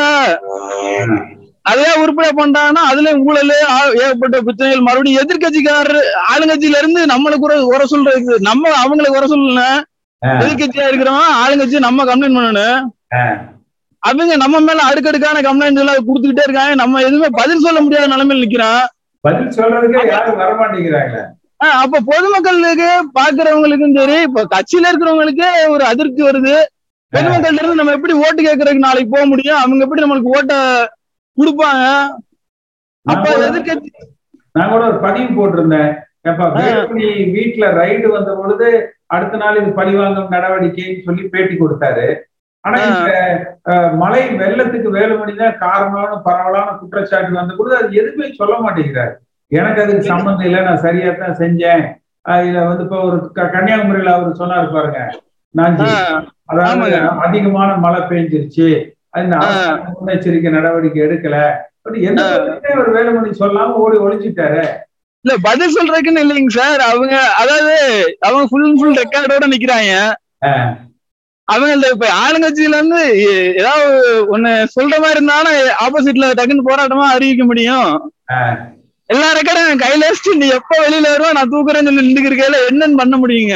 அதே 1.69 1.87
உருப்படியா 2.01 2.31
பண்றாங்கன்னா 2.35 2.83
அதுல 2.89 3.11
ஊழல் 3.25 3.53
ஏகப்பட்ட 4.01 4.35
பிரச்சனைகள் 4.45 4.85
மறுபடியும் 4.87 5.21
எதிர்கட்சிக்காரர் 5.21 5.99
ஆளுங்கட்சியில 6.31 6.81
இருந்து 6.81 7.01
நம்மளுக்கு 7.11 7.45
குறை 7.65 7.85
சொல்றது 7.93 8.17
நம்ம 8.49 8.71
அவங்களுக்கு 8.81 9.17
குறை 9.17 9.29
சொல்லணும். 9.29 9.79
எதிர்கட்சியா 10.21 10.87
இருக்கிறவன் 10.87 11.35
ஆளுங்கட்சி 11.41 11.85
நம்ம 11.87 12.05
கம்ப்ளைண்ட் 12.09 12.37
பண்ணணும். 12.39 12.79
அவங்க 14.03 14.33
நம்ம 14.43 14.59
மேல 14.61 14.83
அடுக்கடுக்கான 14.89 15.41
கம்ப்ளைண்ட் 15.45 15.81
எல்லாம் 15.81 16.07
கொடுத்துக்கிட்டே 16.07 16.45
இருக்காங்க. 16.45 16.75
நம்ம 16.81 17.01
எதுவுமே 17.07 17.29
பதில் 17.39 17.65
சொல்ல 17.65 17.79
முடியாத 17.81 18.11
நிலைமையில 18.13 18.43
நிக்கிறோம். 18.43 18.83
பதில் 19.23 19.55
சொல்றதுக்கே 19.55 20.01
யாரும் 20.11 20.39
வர 20.41 20.51
மாட்டேங்கிறாங்க 20.59 21.17
ஆஹ் 21.59 21.77
அப்ப 21.79 22.01
பொதுமக்களுக்கு 22.09 22.89
பாக்குறவங்களுக்கும் 23.17 23.95
சரி 23.97 24.17
இப்ப 24.27 24.43
கட்சியில 24.53 24.89
இருக்கிறவங்களுக்கே 24.89 25.49
ஒரு 25.73 25.83
அதிருப்தி 25.85 26.21
வருது. 26.23 26.53
பொதுமக்கள்கிட்ட 27.13 27.61
இருந்து 27.61 27.79
நம்ம 27.79 27.95
எப்படி 27.97 28.13
ஓட்டு 28.21 28.41
கேட்கறதுக்கு 28.41 28.85
நாளைக்கு 28.85 29.11
போக 29.11 29.25
முடியும்? 29.25 29.59
அவங்க 29.61 29.85
எப்படி 29.85 30.03
நம்மளுக்கு 30.03 30.35
ஓட்ட 30.37 30.53
கொடுப்பாங்க. 31.37 31.83
அப்ப 33.05 33.25
எதிர்கட்சி 33.47 33.91
நான் 34.55 34.71
கூட 34.71 34.83
ஒரு 34.87 34.99
பதிவு 34.99 35.29
போட்டிருந்தேன். 35.35 35.91
ஏப்பா 36.29 36.45
வேலுமணி 36.55 37.05
வீட்டுல 37.35 37.65
ரைடு 37.77 38.07
வந்த 38.07 38.31
பொழுது 38.35 38.67
அடுத்த 39.07 39.37
நாள் 39.37 39.59
இது 39.61 39.69
பழிவாங்கும் 39.73 40.33
நடவடிக்கைன்னு 40.33 41.05
சொல்லி 41.05 41.23
பேட்டி 41.27 41.55
கொடுத்தாரு. 41.57 42.07
ஆனா. 42.63 42.77
இந்த 42.87 43.13
மழை 43.97 44.21
வெள்ளத்துக்கு 44.41 44.89
வேலுமணி 44.97 45.33
தான் 45.35 45.59
காரணம்னு 45.61 46.17
பரவலான 46.25 46.73
குற்றச்சாட்டு 46.79 47.39
வந்த 47.39 47.53
பொழுது 47.55 47.75
அது 47.77 47.99
எதுவுமே 48.01 48.27
சொல்ல 48.33 48.55
மாட்டேங்கிறாரு. 48.57 49.13
எனக்கு 49.51 49.81
அதுக்கு 49.83 50.09
சம்மந்தம் 50.11 50.47
இல்லை 50.47 50.61
நான் 50.61 50.83
சரியா 50.83 51.11
தான் 51.15 51.39
செஞ்சேன் 51.39 51.85
இதுல 52.41 52.65
வந்து 52.67 52.83
இப்ப 52.83 52.97
ஒரு 53.03 53.17
கன்னியாகுமரியில 53.53 54.13
அவர் 54.15 54.39
சொன்னாரு 54.41 54.67
பாருங்க. 54.73 54.99
நான் 55.55 55.77
அதாவது. 56.45 56.97
அதிகமான 57.23 57.69
மழை 57.77 58.01
பெஞ்சிருச்சு. 58.07 58.67
முன்னெச்சரிக்கை 59.13 60.51
நடவடிக்கை 60.57 61.01
எடுக்கல. 61.05 61.37
ஒரு 62.81 62.91
வேலுமணி 62.95 63.31
சொல்லாம 63.41 63.75
ஓடி 63.83 63.97
ஒழிச்சிட்டாரு 64.05 64.63
இல்ல 65.25 65.33
பதில் 65.45 65.75
சொல்றதுக்குன்னு 65.75 66.21
இல்லைங்க 66.23 66.53
சார். 66.57 66.81
அவங்க 66.89 67.13
அதாவது 67.41 67.73
அவங்க 68.27 68.43
ஃபுல் 68.49 68.65
அண்ட் 68.67 68.79
ஃபுல் 68.79 68.99
ரெக்கார்டோட 69.01 69.47
நிக்கிறாங்க. 69.53 69.93
அவங்க 71.47 71.71
இந்த 71.75 71.87
இப்ப 71.93 72.07
ஆளுங்கட்சியில 72.23 72.77
இருந்து 72.79 72.99
ஏதாவது 73.61 73.87
ஒண்ணு 74.33 74.51
சொல்ற 74.75 74.93
மாதிரி 75.03 75.17
இருந்தாலும் 75.17 75.55
ஆப்போசிட்ல 75.85 76.27
டக்குன்னு 76.39 76.67
போராட்டமா 76.69 77.05
அறிவிக்க 77.15 77.45
முடியும். 77.51 77.89
எல்லா 79.09 79.27
ரெக்கார்டும் 79.37 79.83
கையில 79.83 80.07
வச்சுட்டு 80.09 80.39
நீ 80.41 80.47
எப்ப 80.57 80.73
வெளியில 80.85 81.11
வருவா? 81.13 81.31
நான் 81.37 81.51
தூக்குறேன்னு 81.53 81.89
சொல்லி 81.89 82.05
நின்றுக்கு 82.07 82.31
இருக்கையில 82.31 82.59
என்னன்னு 82.69 83.01
பண்ண 83.01 83.17
முடியுங்க? 83.17 83.55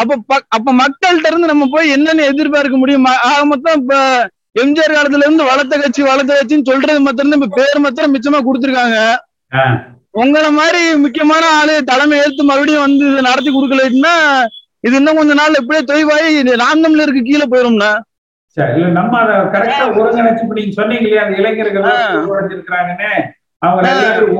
அப்ப 0.00 0.12
அப்ப 0.56 0.68
மக்கள்கிட்ட 0.80 1.28
இருந்து 1.30 1.50
நம்ம 1.50 1.66
போய் 1.74 1.92
என்னன்னு 1.94 2.28
எதிர்பார்க்க 2.30 2.76
முடியும் 2.76 3.06
ஆக 3.26 3.40
மொத்தம் 3.50 3.78
இப்ப 3.80 3.94
எம்ஜிஆர் 4.62 4.96
காலத்துல 4.96 5.26
இருந்து 5.26 5.44
வளர்த்த 5.50 5.78
கட்சி 5.78 6.02
வளர்த்த 6.04 6.32
கட்சின்னு 6.34 6.68
சொல்றது 6.70 7.04
மாத்திரம் 7.04 7.36
இப்ப 7.38 7.50
பேர் 7.58 7.82
மாத்திரம் 7.84 8.12
மிச்சமா 8.14 8.40
கொடுத்துருக்காங்க. 8.40 8.98
உங்களை 10.14 10.50
மாதிரி 10.58 10.82
முக்கியமான 11.04 11.44
ஆளு 11.60 11.74
தலைமை 11.88 12.18
ஏத்து 12.18 12.42
மறுபடியும் 12.50 12.84
வந்து 12.86 13.04
இதை 13.10 13.22
நடத்தி 13.28 13.50
கொடுக்கலன்னா 13.52 14.14
இது 14.84 14.94
இன்னும் 14.98 15.18
கொஞ்ச 15.20 15.32
நாள் 15.34 15.58
எப்படியே 15.60 15.82
தொய்வாயி 15.90 16.28
இது 16.40 16.52
நாம் 16.62 16.84
தமிழருக்கு 16.84 17.22
கீழே 17.22 17.46
போயிரும்னா 17.52 17.90
சரி 18.56 18.74
இல்ல 18.76 18.90
நம்ம 18.98 19.14
அதை 19.22 19.36
கரெக்டா 19.54 19.84
ஒருங்கிணைச்சு 19.98 20.44
இப்ப 20.44 20.56
நீங்க 20.58 20.74
சொன்னீங்க 20.78 21.04
இல்லையா 21.04 21.24
அந்த 21.24 21.38
இளைஞர்கள் 21.40 21.88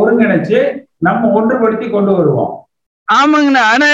ஒருங்கிணைச்சு 0.01 0.59
நம்ம 1.03 1.31
ஒன்றுபடுத்தி 1.39 1.87
கொண்டு 1.89 2.13
வருவோம். 2.13 2.53
ஆமாங்கண்ணா. 3.09 3.63
ஆனா 3.73 3.87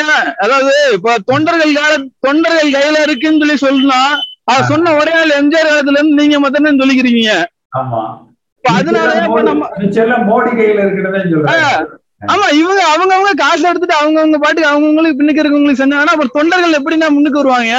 அதாவது 0.44 0.74
இப்ப 0.96 1.14
தொண்டர்கள் 1.30 1.78
கால 1.78 1.92
தொண்டர்கள் 2.26 2.74
கையில 2.76 2.98
இருக்குன்னு 3.06 3.40
சொல்லி 3.42 3.56
சொல்லலாம் 3.64 4.12
அது 4.50 4.62
சொன்ன 4.70 4.92
ஒரே 5.00 5.12
நாள் 5.16 5.38
எம்ஜிஆர் 5.38 5.70
காலத்துல 5.70 5.98
இருந்து 5.98 6.20
நீங்க 6.20 6.38
மட்டும் 6.44 6.80
சொல்லிக்கிறீங்க. 6.82 7.32
அதனால 8.64 9.10
மோடி 10.30 10.50
கையில 10.58 10.84
இருக்கிறதே 10.84 11.20
ஆமா 12.32 12.46
இவங்க 12.60 12.80
அவங்கவங்க 12.94 13.30
காசு 13.36 13.62
எடுத்துட்டு 13.68 14.00
அவங்கவங்க 14.00 14.38
பாட்டுக்கு 14.42 14.70
அவங்கவுங்களுக்கு 14.70 15.18
பின்னுக்கு 15.18 15.42
இருக்கவங்களுக்கு 15.42 15.82
செஞ்சாங்கன்னா 15.82 16.14
அப்புறம் 16.14 16.36
தொண்டர்கள் 16.38 16.78
எப்படின்னா 16.78 17.08
முன்னுக்கு 17.14 17.40
வருவாங்க. 17.40 17.74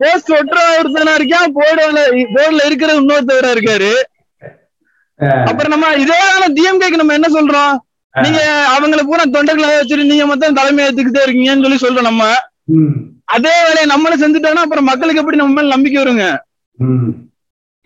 போஸ்ட் 0.00 0.32
ஒட்டுற 0.38 0.60
ஒருத்தனா 0.78 1.12
இருக்கான் 1.18 1.54
போர்டுல 1.58 2.00
போர்டுல 2.34 2.64
இருக்கிற 2.68 2.90
இன்னொருத்தவரா 3.00 3.50
இருக்காரு. 3.56 3.92
அப்புறம் 5.48 5.72
நம்ம 5.74 5.90
இதே 6.02 6.18
டிஎம்கேக்கு 6.56 7.00
நம்ம 7.00 7.14
என்ன 7.18 7.28
சொல்றோம்? 7.36 7.74
நீங்க 8.14 8.40
அவங்கள 8.74 9.02
பூரா 9.06 9.24
தொண்டர்களை 9.36 9.68
வச்சுட்டு 9.76 10.10
நீங்க 10.10 10.24
மொத்தம் 10.30 10.58
தலைமை 10.58 10.82
ஏத்துக்கிட்டே 10.86 11.22
இருக்கீங்கன்னு 11.26 11.64
சொல்லி 11.66 11.78
சொல்றோம் 11.84 12.08
நம்ம. 12.10 12.24
அதே 13.36 13.54
வேலையை 13.66 13.86
நம்மளும் 13.92 14.22
செஞ்சுட்டோம்னா 14.22 14.64
அப்புறம் 14.66 14.88
மக்களுக்கு 14.90 15.20
எப்படி 15.22 15.40
நம்ம 15.40 15.54
மேல 15.56 15.74
நம்பிக்கை 15.74 15.98
வருங்க? 16.02 16.26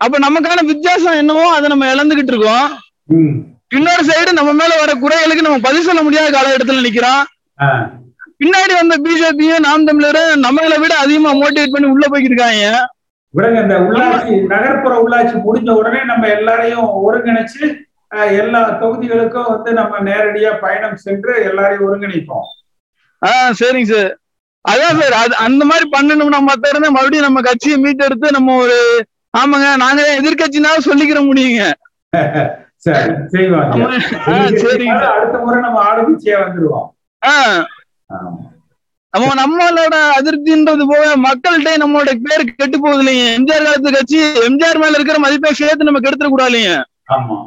அப்ப 0.01 0.19
நமக்கான 0.25 0.63
வித்தியாசம் 0.71 1.19
என்னவோ 1.21 1.45
அதை 1.55 1.67
நம்ம 1.73 1.87
இழந்துகிட்டு 1.93 2.33
இருக்கோம். 2.33 2.67
இன்னொரு 3.77 4.03
சைடு 4.09 4.31
நம்ம 4.39 4.51
மேல 4.59 4.75
வர 4.81 4.91
குறைகளுக்கு 5.03 5.47
நம்ம 5.47 5.59
பதில் 5.67 5.87
சொல்ல 5.87 6.01
முடியாத 6.05 6.29
காலகட்டத்துல 6.35 6.85
நிக்கிறோம். 6.87 7.23
பின்னாடி 8.41 8.73
வந்த 8.79 8.95
பிஜேபியும் 9.05 9.65
நாம் 9.67 9.87
தமிழரும் 9.89 10.43
நம்மளை 10.45 10.77
விட 10.83 10.93
அதிகமா 11.03 11.31
மோட்டிவேட் 11.41 11.75
பண்ணி 11.75 11.87
உள்ள 11.93 12.05
போய்க்கிட்டு 12.07 12.35
இருக்காங்க. 12.35 12.67
விடுங்க 13.33 13.59
இந்த 13.65 13.75
உள்ளாட்சி 13.87 14.35
நகர்ப்புற 14.53 14.93
உள்ளாட்சி 15.03 15.35
முடிஞ்ச 15.47 15.69
உடனே 15.79 16.01
நம்ம 16.11 16.27
எல்லாரையும் 16.37 16.87
ஒருங்கிணைச்சு 17.07 17.63
எல்லா 18.37 18.61
தொகுதிகளுக்கும் 18.81 19.51
வந்து 19.51 19.71
நம்ம 19.73 19.99
நேரடியா 20.05 20.51
பயணம் 20.59 20.97
சென்று 20.97 21.33
எல்லாரையும் 21.43 21.85
ஒருங்கிணைப்போம். 21.87 22.47
ஆஹ் 23.21 23.53
சரிங்க 23.59 23.89
சார். 23.91 24.11
அதான் 24.65 24.97
சார் 24.99 25.15
அது 25.19 25.33
அந்த 25.45 25.63
மாதிரி 25.65 25.85
பண்ணணும்னா 25.93 26.39
மத்த 26.47 26.71
இருந்தா 26.71 26.89
மறுபடியும் 26.91 27.27
நம்ம 27.27 27.41
கட்சியை 27.41 27.77
மீட்டெடுத்து 27.83 28.27
நம்ம 28.31 28.55
ஒரு 28.63 28.77
ஆமாங்க 29.33 29.67
நாங்க 29.77 30.01
எதிர்கட்சினாலும் 30.19 30.87
சொல்லிக்கிற 30.87 31.19
முடியுங்க. 31.27 31.63
சரிங்க 32.85 33.57
சார். 34.95 35.15
அடுத்த 35.15 35.37
முறை 35.39 35.57
நம்ம 35.63 35.79
ஆளுங்கட்சியா 35.87 36.37
வந்துருவோம். 36.43 36.87
ஆஹ் 37.21 37.61
ஆமா. 38.09 38.31
நம்ம 39.13 39.29
நம்மளோட 39.39 39.95
அதிருப்தின்றது 40.17 40.83
போக 40.89 41.05
மக்கள்கிட்ட 41.23 41.71
நம்மளோட 41.81 42.09
பேர் 42.25 42.43
கெட்டு 42.51 42.77
போகுது 42.77 43.01
இல்லைங்க. 43.03 43.25
எம்ஜிஆர் 43.37 43.65
காலத்து 43.65 43.95
கட்சி 43.95 44.17
எம்ஜிஆர் 44.47 44.81
மேல 44.81 44.97
இருக்கிற 44.97 45.17
மதிப்பை 45.25 45.51
சேர்த்து 45.53 45.87
நம்ம 45.87 46.01
கெடுத்துட 46.01 46.29
கூடாது 46.29 46.51
இல்லைங்க. 46.51 46.73
ஆமா. 47.15 47.37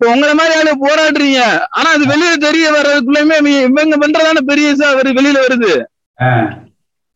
இப்ப 0.00 0.10
உங்களை 0.12 0.34
மாதிரி 0.34 0.58
ஆளு 0.58 0.72
போராடுறீங்க. 0.80 1.38
ஆனா 1.70 1.90
அது 1.90 2.04
வெளியில 2.04 2.36
தெரிய 2.38 2.66
வர்றதுக்குள்ளயுமே 2.72 3.36
இவங்க- 3.62 3.96
பண்றதான 3.96 4.40
பெரிய 4.42 4.66
ஒரு 4.94 5.10
வெளியில 5.10 5.38
வருது. 5.44 5.72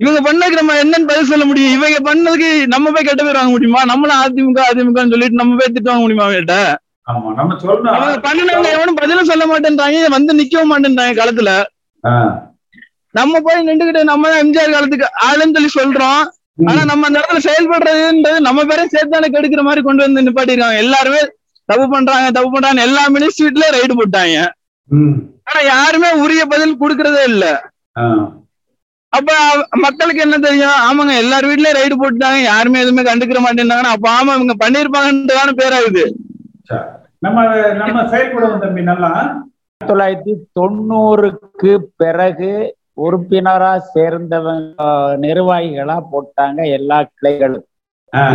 இவங்க 0.00 0.18
பண்ணதுக்கு 0.22 0.52
நம்ம 0.52 0.74
என்னன்னு 0.74 1.06
பதில் 1.06 1.24
சொல்ல 1.24 1.44
முடியும். 1.44 1.72
இவங்க 1.72 1.98
பண்ணதுக்கு 2.08 2.66
நம்ம 2.66 2.90
போய் 2.90 3.04
கெட்ட 3.04 3.24
பேர் 3.24 3.34
வாங்க 3.34 3.50
முடியுமா? 3.50 3.84
நம்மளும் 3.84 4.16
அதிமுக 4.16 4.60
அதிமுகன்னு 4.70 5.10
சொல்லிட்டு 5.10 5.34
நம்ம 5.34 5.56
போய் 5.56 5.72
திட்டு 5.72 5.90
வாங்க 5.90 6.00
முடியுமா 6.00 6.26
அவங்ககிட்ட? 6.26 6.56
பண்ணினவங்க 8.22 8.70
எவனும் 8.70 8.94
பதிலும் 8.94 9.24
சொல்ல 9.24 9.46
மாட்டேன்றாங்க. 9.46 10.08
வந்து 10.08 10.34
நிக்கவும் 10.34 10.72
மாட்டேன்றாங்க 10.72 11.14
களத்துல. 11.20 11.50
ஆஹ், 12.04 12.32
நம்ம 13.14 13.40
போய் 13.40 13.66
நின்றுகிட்டு 13.68 14.02
நம்ம 14.02 14.28
தான் 14.28 14.40
எம்ஜிஆர் 14.40 14.70
காலத்துக்கு 14.70 15.06
ஆளுன்னு 15.26 15.56
சொல்லி 15.58 15.70
சொல்றோம். 15.74 16.22
ஆனா 16.66 16.84
நம்ம 16.84 17.06
அந்த 17.06 17.18
இடத்துல 17.18 17.40
செயல்படுறதுன்றது 17.46 18.38
நம்ம 18.38 18.64
பேரே 18.64 18.84
சேர்த்தானே 18.92 19.28
கெடுக்கிற 19.30 19.60
மாதிரி 19.60 19.82
கொண்டு 19.82 20.02
வந்து 20.02 20.22
நிப்பாட்டிருக்காங்க 20.22 20.76
எல்லாருமே 20.76 21.20
தப்பு 21.69 21.87
பண்றாங்க 21.95 22.28
தப்பு 22.37 22.50
பண்றாங்க 22.54 22.87
எல்லா 22.88 23.02
மினிஸ்ட்ரிட்ல 23.16 23.66
ரைடு 23.76 23.95
போட்டாங்க. 24.00 24.38
ஆனா 25.49 25.61
யாருமே 25.75 26.11
உரிய 26.25 26.42
பதில் 26.52 26.81
கொடுக்கறதே 26.83 27.23
இல்ல. 27.33 27.45
அப்ப 29.12 29.31
மக்களுக்கு 29.85 30.21
என்ன 30.25 30.37
தெரியும்? 30.45 30.76
ஆமாங்க 30.88 31.14
எல்லார் 31.23 31.49
வீட்லயும் 31.49 31.78
ரைடு 31.78 31.95
போட்டுட்டாங்க. 32.00 32.38
யாருமே 32.52 32.83
எதுவுமே 32.85 33.02
கண்டுக்கிற 33.09 33.40
மாட்டேன்னாங்கன்னா 33.47 33.95
அப்ப 33.97 34.09
ஆமா 34.19 34.37
இவங்க 34.38 34.54
பண்ணிருப்பாங்கன்றதான 34.64 35.54
பேராகுது. 35.61 36.04
நம்ம 37.25 37.40
நம்ம 37.81 37.99
செயல்படுவோம் 38.12 38.62
தம்பி 38.62 38.83
நல்லா. 38.90 39.11
தொள்ளாயிரத்தி 39.81 40.35
தொண்ணூறுக்கு 40.59 41.73
பிறகு 42.00 42.50
உறுப்பினரா 43.04 43.73
சேர்ந்தவங்க 43.95 44.83
நிர்வாகிகளா 45.25 45.97
போட்டாங்க 46.12 46.61
எல்லா 46.78 46.99
கிளைகளும் 47.11 47.66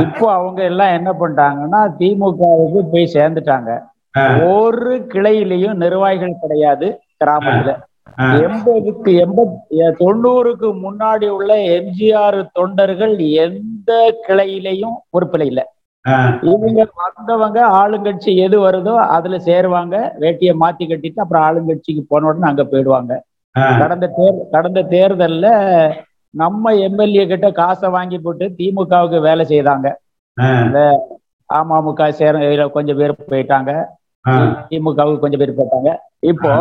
இப்போ 0.04 0.26
அவங்க 0.38 0.60
எல்லாம் 0.70 0.96
என்ன 0.98 1.10
பண்றாங்கன்னா 1.20 1.82
திமுகவுக்கு 2.00 2.82
போய் 2.92 3.14
சேர்ந்துட்டாங்க. 3.16 3.70
ஒரு 4.52 4.94
கிளையிலையும் 5.14 5.80
நிர்வாகிகள் 5.84 6.42
கிடையாது 6.44 6.88
கிராமத்துல. 7.18 7.72
எண்பதுக்கு 8.42 9.12
எண்பத் 9.24 9.56
தொண்ணூறுக்கு 10.00 10.68
முன்னாடி 10.84 11.28
உள்ள 11.36 11.50
எம்ஜிஆர் 11.78 12.38
தொண்டர்கள் 12.54 13.14
எந்த 13.46 13.92
கிளையிலையும் 14.28 14.96
உறுப்பில் 15.12 15.48
இல்ல 15.48 15.62
இவங்க 16.50 16.82
வந்தவங்க 17.02 17.60
ஆளுங்கட்சி 17.80 18.32
எது 18.46 18.58
வருதோ 18.60 18.94
அதுல 19.16 19.38
சேருவாங்க 19.48 19.96
வேட்டியை 20.22 20.54
மாத்தி 20.62 20.84
கட்டிட்டு 20.86 21.24
அப்புறம் 21.24 21.46
ஆளுங்கட்சிக்கு 21.48 22.04
போன 22.08 22.28
உடனே 22.30 22.48
அங்க 22.50 22.64
போயிடுவாங்க. 22.66 23.14
கடந்த 23.82 24.08
தேர் 24.16 24.38
கடந்த 24.54 24.80
தேர்தல்ல 24.92 25.48
நம்ம 26.34 26.74
எம்எல்ஏ 26.80 27.26
கிட்ட 27.26 27.52
காசை 27.52 27.90
வாங்கி 27.90 28.20
போட்டு 28.20 28.46
திமுகவுக்கு 28.58 29.22
வேலை 29.22 29.46
செய்தாங்க. 29.46 29.88
ஆஹ், 30.74 31.00
அமமுக 31.50 32.12
சேர 32.12 32.34
கொஞ்சம் 32.70 32.98
பேர் 32.98 33.14
போயிட்டாங்க. 33.32 33.72
திமுகவுக்கு 34.72 35.20
கொஞ்சம் 35.20 35.40
பேர் 35.40 35.58
போயிட்டாங்க. 35.58 35.92
இப்போ 36.24 36.52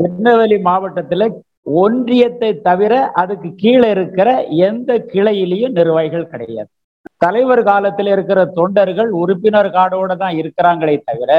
திருநெல்வேலி 0.00 0.56
மாவட்டத்துல 0.64 1.24
ஒன்றியத்தை 1.76 2.60
தவிர 2.60 2.92
அதுக்கு 3.14 3.54
கீழே 3.54 3.90
இருக்கிற 3.90 4.28
எந்த 4.62 4.92
கிளையிலையும் 5.12 5.72
நிர்வாகிகள் 5.72 6.28
கிடையாது. 6.28 6.70
தலைவர் 7.22 7.62
காலத்துல 7.62 8.12
இருக்கிற 8.12 8.40
தொண்டர்கள் 8.54 9.10
உறுப்பினர் 9.20 9.68
கார்டோட 9.68 10.16
தான் 10.16 10.34
இருக்கிறாங்களே 10.40 10.96
தவிர 11.00 11.32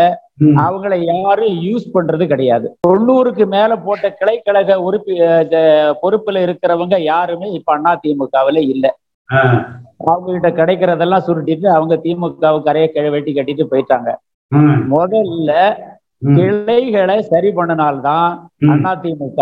அவங்களை 0.62 0.98
யாரும் 1.06 1.56
யூஸ் 1.66 1.86
பண்றது 1.94 2.26
கிடையாது. 2.28 2.68
தொண்ணூறுக்கு 2.88 3.46
மேல 3.48 3.72
போட்ட 3.78 4.08
கிளைக்கழக 4.12 4.78
உறுப்பி 4.84 5.16
பொறுப்புல 6.02 6.42
இருக்கிறவங்க 6.46 6.98
யாருமே 7.06 7.50
இப்ப 7.52 7.74
அண்ணா 7.74 7.94
திமுகவுல 8.04 8.62
இல்ல. 8.74 8.86
அவங்க 10.06 10.28
கிட்ட 10.32 10.50
கிடைக்கிறதெல்லாம் 10.52 11.26
சுருட்டிட்டு 11.28 11.68
அவங்க 11.76 11.96
திமுகவுக்கு 12.06 12.72
அறைய 12.72 12.88
கிழ 12.90 13.06
வெட்டி 13.10 13.34
கட்டிட்டு 13.34 13.66
போயிட்டாங்க. 13.72 14.10
முதல்ல 14.92 15.52
கிளைகளை 16.32 17.18
சரி 17.32 17.50
பண்ணினால்தான் 17.52 18.28
அதிமுக 18.86 19.40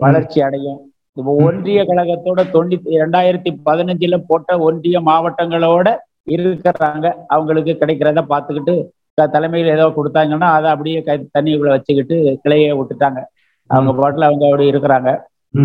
வளர்ச்சி 0.00 0.38
அடையும். 0.42 0.80
இப்போ 1.20 1.34
ஒன்றிய 1.34 1.82
கழகத்தோட 1.82 2.42
தொண்ணூத்தி 2.52 2.96
ரெண்டாயிரத்தி 3.00 3.50
பதினஞ்சுல 3.66 4.24
போட்ட 4.26 4.58
ஒன்றிய 4.58 5.00
மாவட்டங்களோட 5.00 5.96
இருக்கிறாங்க. 6.30 7.12
அவங்களுக்கு 7.26 7.76
கிடைக்கிறத 7.80 8.22
பார்த்துக்கிட்டு 8.28 8.74
த- 9.14 9.26
தலைமையில் 9.26 9.70
ஏதோ 9.70 9.86
கொடுத்தாங்கன்னா 9.88 10.40
அதை 10.40 10.70
அப்படியே 10.70 11.02
கை 11.02 11.28
தண்ணிக்குள்ள 11.38 11.68
வச்சுக்கிட்டு 11.68 12.38
கிளையை 12.42 12.72
விட்டுட்டாங்க. 12.72 13.20
அவங்க 13.66 13.92
பாட்டுல 13.92 14.24
அவங்க 14.24 14.44
அப்படி 14.44 14.70
இருக்கிறாங்க. 14.70 15.10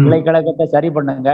கிளை 0.03 0.21
கழகத்தை 0.21 0.65
சரி 0.65 0.89
பண்ணுங்க. 0.91 1.29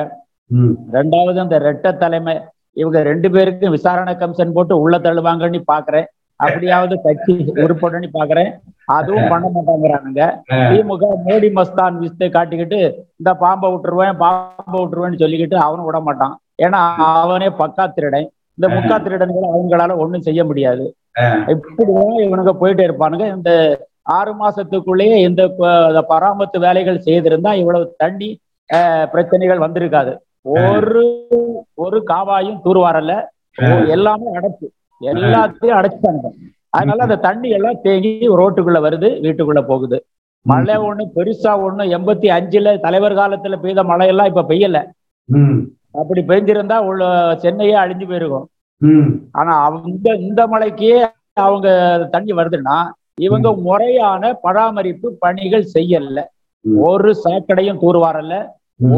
ரெண்டாவது 0.92 1.40
அந்த 1.40 1.60
ரெட்ட 1.60 1.98
தலைமை 1.98 2.40
இவங்க 2.74 3.04
ரெண்டு 3.04 3.32
பேருக்கும் 3.32 3.72
விசாரணை 3.72 4.16
கமிஷன் 4.16 4.54
போட்டு 4.54 4.80
உள்ள 4.80 4.98
தள்ளுவாங்கன்னு 5.00 5.62
பாக்குறேன். 5.72 6.06
அப்படியாவது 6.46 7.02
கட்சி 7.02 7.34
உருப்படன்னு 7.56 8.10
பாக்குறேன். 8.14 8.52
அதுவும் 8.86 9.28
பண்ண 9.30 9.50
மாட்டாங்கிறானுங்க. 9.54 10.42
திமுக 10.54 11.06
மோடி 11.26 11.52
மஸ்தான் 11.56 12.06
விஸ்தை 12.06 12.30
காட்டிக்கிட்டு 12.30 12.94
இந்த 13.16 13.34
பாம்பை 13.34 13.72
விட்டுருவேன் 13.72 14.18
பாம்பை 14.18 14.84
விட்டுருவேன்னு 14.84 15.20
சொல்லிக்கிட்டு 15.20 15.56
அவனும் 15.56 15.86
விட 15.86 16.00
மாட்டான். 16.00 16.40
ஏன்னா 16.64 16.96
அவனே 16.96 17.48
பக்கா 17.48 17.94
திருடன். 17.94 18.32
இந்த 18.56 18.76
முக்கா 18.76 19.00
திருடன்களை 19.00 19.48
அவங்களால 19.56 19.98
ஒண்ணும் 19.98 20.22
செய்ய 20.22 20.46
முடியாது. 20.46 20.96
இப்படிதான் 21.48 22.16
இவனுங்க 22.18 22.56
போயிட்டே 22.62 22.92
இருப்பானுங்க. 22.92 23.36
இந்த 23.36 23.86
ஆறு 24.02 24.36
மாசத்துக்குள்ளேயே 24.46 25.16
இந்த 25.16 25.48
பராமத்து 26.10 26.60
வேலைகள் 26.60 27.02
செய்திருந்தா 27.06 27.54
இவ்வளவு 27.54 27.94
தண்ணி 27.98 28.40
பிரச்சனைகள் 29.12 29.58
வந்திருக்காது. 29.58 30.18
ஒரு 30.42 31.28
ஒரு 31.74 32.04
காவாயும் 32.08 32.60
தூர்வாரல 32.66 33.26
ஓ- 33.62 33.86
எல்லாமே 33.88 34.26
அடைச்சு. 34.34 34.68
எல்லாத்தையும் 35.02 35.78
அடைச்சிட்டாங்க 35.78 36.28
அதனால 36.70 37.04
அந்த 37.04 37.18
தண்ணி 37.20 37.50
எல்லாம் 37.50 37.82
தேங்கி 37.82 38.12
ரோட்டுக்குள்ள 38.40 38.80
வருது 38.82 39.10
வீட்டுக்குள்ள 39.24 39.62
போகுது. 39.64 39.98
மழை 40.46 40.76
ஒண்ணு 40.82 41.04
பெருசா 41.16 41.52
ஒண்ணு 41.66 41.84
எண்பத்தி 41.96 42.28
அஞ்சுல 42.32 42.80
தலைவர் 42.80 43.14
காலத்துல 43.14 43.60
பெய்த 43.60 43.84
மழையெல்லாம் 43.84 44.26
இப்ப 44.26 44.46
பெய்யல. 44.48 44.78
அப்படி 45.94 46.22
பெய்ஞ்சிருந்தா 46.22 46.78
உள்ள 46.82 47.04
சென்னையே 47.36 47.76
அழிஞ்சு 47.76 48.08
போயிருக்கும். 48.08 48.48
ஆனா 49.32 49.54
அவங்க 49.64 50.08
இந்த 50.22 50.42
மலைக்கே 50.48 50.94
அவங்க 51.38 51.68
தண்ணி 52.12 52.34
வருதுன்னா 52.34 52.78
இவங்க 53.20 53.48
முறையான 53.62 54.34
பராமரிப்பு 54.44 55.18
பணிகள் 55.20 55.72
செய்யல. 55.74 56.20
ஒரு 56.86 57.10
சாக்கடையும் 57.24 57.82
தூர்வாரல. 57.82 58.34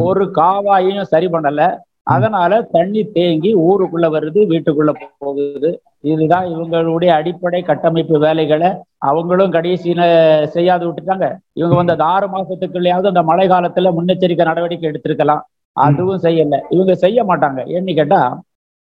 ஒரு 0.03 0.23
காவாயையும் 0.35 1.01
சரி 1.03 1.27
பண்ணல. 1.27 1.61
அதனால 2.03 2.61
தண்ணி 2.61 3.01
தேங்கி 3.03 3.55
ஊருக்குள்ள 3.55 4.07
வருது 4.15 4.39
வீட்டுக்குள்ள 4.51 4.91
போகுது. 5.19 5.81
இதுதான் 6.11 6.45
இவங்களுடைய 6.45 7.07
அடிப்படை 7.07 7.61
கட்டமைப்பு 7.61 8.19
வேலைகளை 8.19 8.69
அவங்களும் 8.97 9.53
கடைசியில 9.53 10.01
செய்யாது 10.45 10.83
விட்டுட்டாங்க. 10.87 11.27
இவங்க 11.53 11.75
வந்து 11.75 11.91
அந்த 11.91 12.03
ஆறு 12.03 12.27
மாசத்துக்குள்ளேயாவது 12.27 13.11
அந்த 13.11 13.23
மழை 13.23 13.47
காலத்துல 13.47 13.93
முன்னெச்சரிக்கை 13.97 14.45
நடவடிக்கை 14.45 14.89
எடுத்திருக்கலாம். 14.91 15.43
அதுவும் 15.77 16.23
செய்யல. 16.23 16.57
இவங்க 16.69 16.95
செய்ய 16.95 17.23
மாட்டாங்க. 17.23 17.61
ஏன்னு 17.75 17.93
கேட்டா 17.93 18.43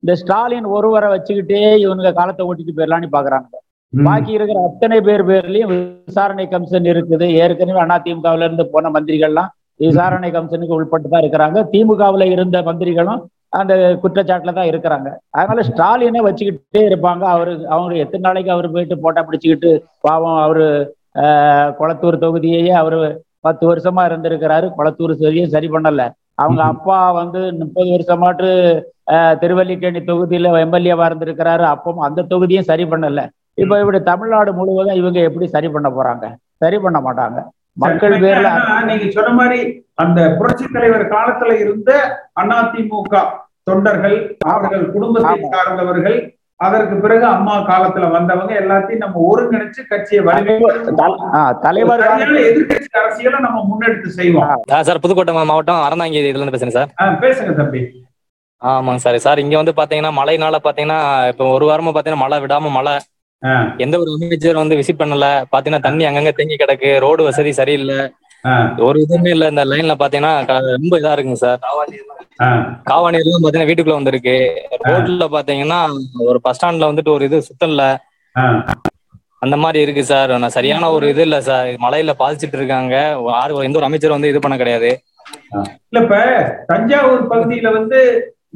இந்த 0.03 0.13
ஸ்டாலின் 0.15 0.65
ஒருவரை 0.65 1.09
வச்சுக்கிட்டே 1.09 1.59
இவனுங்க 1.85 2.11
காலத்தை 2.13 2.45
ஓட்டிட்டு 2.47 2.77
போயிடலான்னு 2.77 3.09
பாக்குறாங்க. 3.17 3.49
பாக்கி 3.93 4.31
இருக்கிற 4.31 4.59
அத்தனை 4.67 5.01
பேர் 5.01 5.23
பேர்லயும் 5.27 5.71
விசாரணை 6.07 6.47
கமிஷன் 6.47 6.83
இருக்குது. 6.83 7.25
ஏற்கனவே 7.41 7.81
அதிமுகவுல 7.81 8.47
இருந்து 8.47 8.65
போன 8.69 8.89
மந்திரிகள்லாம் 8.89 9.51
விசாரணை 9.83 10.29
கமிஷனுக்கு 10.35 10.77
உட்பட்டு 10.79 11.11
தான் 11.13 11.23
இருக்கிறாங்க. 11.23 11.59
திமுகவுல 11.73 12.25
இருந்த 12.35 12.57
மந்திரிகளும் 12.69 13.21
அந்த 13.59 13.73
குற்றச்சாட்டுல 14.03 14.51
தான் 14.57 14.69
இருக்கிறாங்க. 14.71 15.09
அதனால 15.37 15.63
ஸ்டாலினை 15.69 16.21
வச்சுக்கிட்டே 16.27 16.81
இருப்பாங்க. 16.89 17.23
அவரு 17.35 17.53
அவங்க 17.73 17.93
எத்தனை 18.03 18.23
நாளைக்கு 18.27 18.53
அவர் 18.55 18.67
போயிட்டு 18.75 18.97
போட்டா 19.03 19.21
பிடிச்சுக்கிட்டு 19.27 19.71
பாவம் 20.07 20.39
அவரு 20.45 20.65
கொளத்தூர் 21.79 22.23
தொகுதியையே 22.23 22.73
அவரு 22.81 22.99
பத்து 23.45 23.63
வருஷமா 23.69 24.01
இருந்திருக்கிறாரு. 24.09 24.67
கொளத்தூர் 24.77 25.13
சரியும் 25.23 25.53
சரி 25.55 25.69
பண்ணல. 25.75 26.03
அவங்க 26.41 26.61
அப்பா 26.73 26.97
வந்து 27.21 27.39
முப்பது 27.61 27.89
வருஷமாட்டு 27.95 28.49
திருவல்லிக்கேணி 29.41 30.01
தொகுதியில 30.09 30.51
எம்எல்ஏவா 30.65 31.05
இருந்திருக்கிறாரு. 31.09 31.63
அப்பவும் 31.73 32.05
அந்த 32.07 32.25
தொகுதியும் 32.33 32.69
சரி 32.69 32.85
பண்ணல. 32.91 33.23
இப்ப 33.61 33.79
இப்படி 33.83 33.99
தமிழ்நாடு 34.11 34.51
முழுவதும் 34.59 34.99
இவங்க 35.01 35.19
எப்படி 35.29 35.47
சரி 35.55 35.69
பண்ண 35.73 35.87
போறாங்க? 35.97 36.25
சரி 36.63 36.77
பண்ண 36.85 36.99
மாட்டாங்க. 37.07 37.39
மக்கள் 37.77 38.15
பேர்ல 38.23 38.49
நீங்க 38.89 39.05
சொன்ன 39.11 39.31
மாதிரி 39.31 39.59
அந்த 39.95 40.19
புரட்சி 40.37 40.65
தலைவர் 40.67 41.05
காலத்துல 41.13 41.53
இருந்த 41.63 41.91
அதிமுக 42.41 43.15
தொண்டர்கள் 43.63 44.17
அவர்கள் 44.47 44.85
குடும்பத்தை. 44.93 45.33
சார்ந்தவர்கள் 45.53 46.17
அதற்கு 46.59 46.95
பிறகு 46.95 47.25
அம்மா 47.27 47.53
காலத்துல 47.69 48.07
வந்தவங்க 48.11 48.51
எல்லாத்தையும் 48.61 49.03
நம்ம 49.03 49.21
ஒருங்கிணைச்சு 49.29 49.81
கட்சியை 49.83 50.21
தலைவர் 51.63 52.01
சரியான 52.03 52.41
எதிர்க்கட்சி 52.49 52.91
அரசியலை 53.01 53.39
நம்ம 53.39 53.61
முன்னெடுத்து 53.69 54.09
செய்வோம். 54.19 54.51
சார் 54.87 55.03
புதுக்கோட்டை 55.03 55.33
மாவட்டம் 55.43 55.85
அறந்தாங்கி 55.87 56.19
இதுல 56.21 56.39
இருந்து 56.39 56.55
பேசுறேன் 56.55 56.77
சார். 56.77 56.91
பேசுங்க 57.23 57.53
தம்பி. 57.61 57.81
ஆமாங்க 58.61 59.01
சார். 59.05 59.17
சார் 59.19 59.41
இங்க 59.43 59.55
வந்து 59.57 59.73
பாத்தீங்கன்னா 59.77 60.13
மழைனால 60.17 60.57
பாத்தீங்கன்னா 60.65 60.99
இப்போ 61.31 61.45
ஒரு 61.55 61.65
வாரமா 61.69 61.93
பாத்தீங்கன்னா 61.93 62.23
மழை 62.25 62.39
விடாம 62.43 62.71
மழை 62.77 62.93
எந்த 63.77 63.99
ஒரு 63.99 64.11
அமைச்சர் 64.17 64.55
வந்து 64.55 64.75
விசிட் 64.75 65.01
பண்ணல. 65.01 65.27
பாத்தீங்கன்னா 65.51 65.81
தண்ணி 65.81 66.05
அங்கங்க 66.05 66.31
தேங்கி 66.31 66.55
கிடக்கு. 66.55 66.99
ரோடு 66.99 67.23
வசதி 67.23 67.51
சரியில்லை. 67.51 67.99
ஒரு 68.79 68.99
இதுவுமே 68.99 69.29
இல்ல. 69.29 69.47
இந்த 69.47 69.65
லைன்ல 69.65 69.93
பாத்தீங்கன்னா 69.99 70.33
ரொம்ப 70.75 70.99
இதா 70.99 71.11
இருக்குங்க 71.11 71.39
சார். 71.39 71.59
ஆ, 72.41 72.47
காவானி 72.83 73.17
எல்லாம் 73.17 73.43
பாத்தீங்கன்னா 73.43 73.69
வீட்டுக்குள்ள 73.69 73.93
வந்திருக்கு. 73.93 74.35
ரோட்ல 74.85 75.25
பாத்தீங்கன்னா 75.35 75.79
ஒரு 76.23 76.41
பஸ் 76.41 76.57
ஸ்டாண்ட்ல 76.57 76.89
வந்துட்டு 76.91 77.09
ஒரு 77.09 77.25
இது 77.25 77.41
சுத்தம் 77.41 77.69
இல்ல. 77.69 77.83
அந்த 79.39 79.57
மாதிரி 79.57 79.81
இருக்கு 79.81 80.03
சார். 80.03 80.39
நான் 80.39 80.49
சரியான 80.49 80.91
ஒரு 80.91 81.09
இது 81.09 81.21
இல்ல 81.21 81.41
சார். 81.41 81.67
மழையில 81.83 82.13
பாதிச்சிட்டு 82.19 82.53
இருக்காங்க. 82.53 82.95
யாரு 83.29 83.63
எந்த 83.63 83.77
ஒரு 83.77 83.85
அமைச்சர் 83.85 84.09
வந்து 84.09 84.29
இது 84.29 84.39
பண்ண 84.39 84.57
கிடையாது. 84.57 84.91
இல்ல 85.89 86.01
இப்ப 86.01 86.17
தஞ்சாவூர் 86.67 87.27
பகுதியில 87.29 87.71
வந்து 87.71 87.99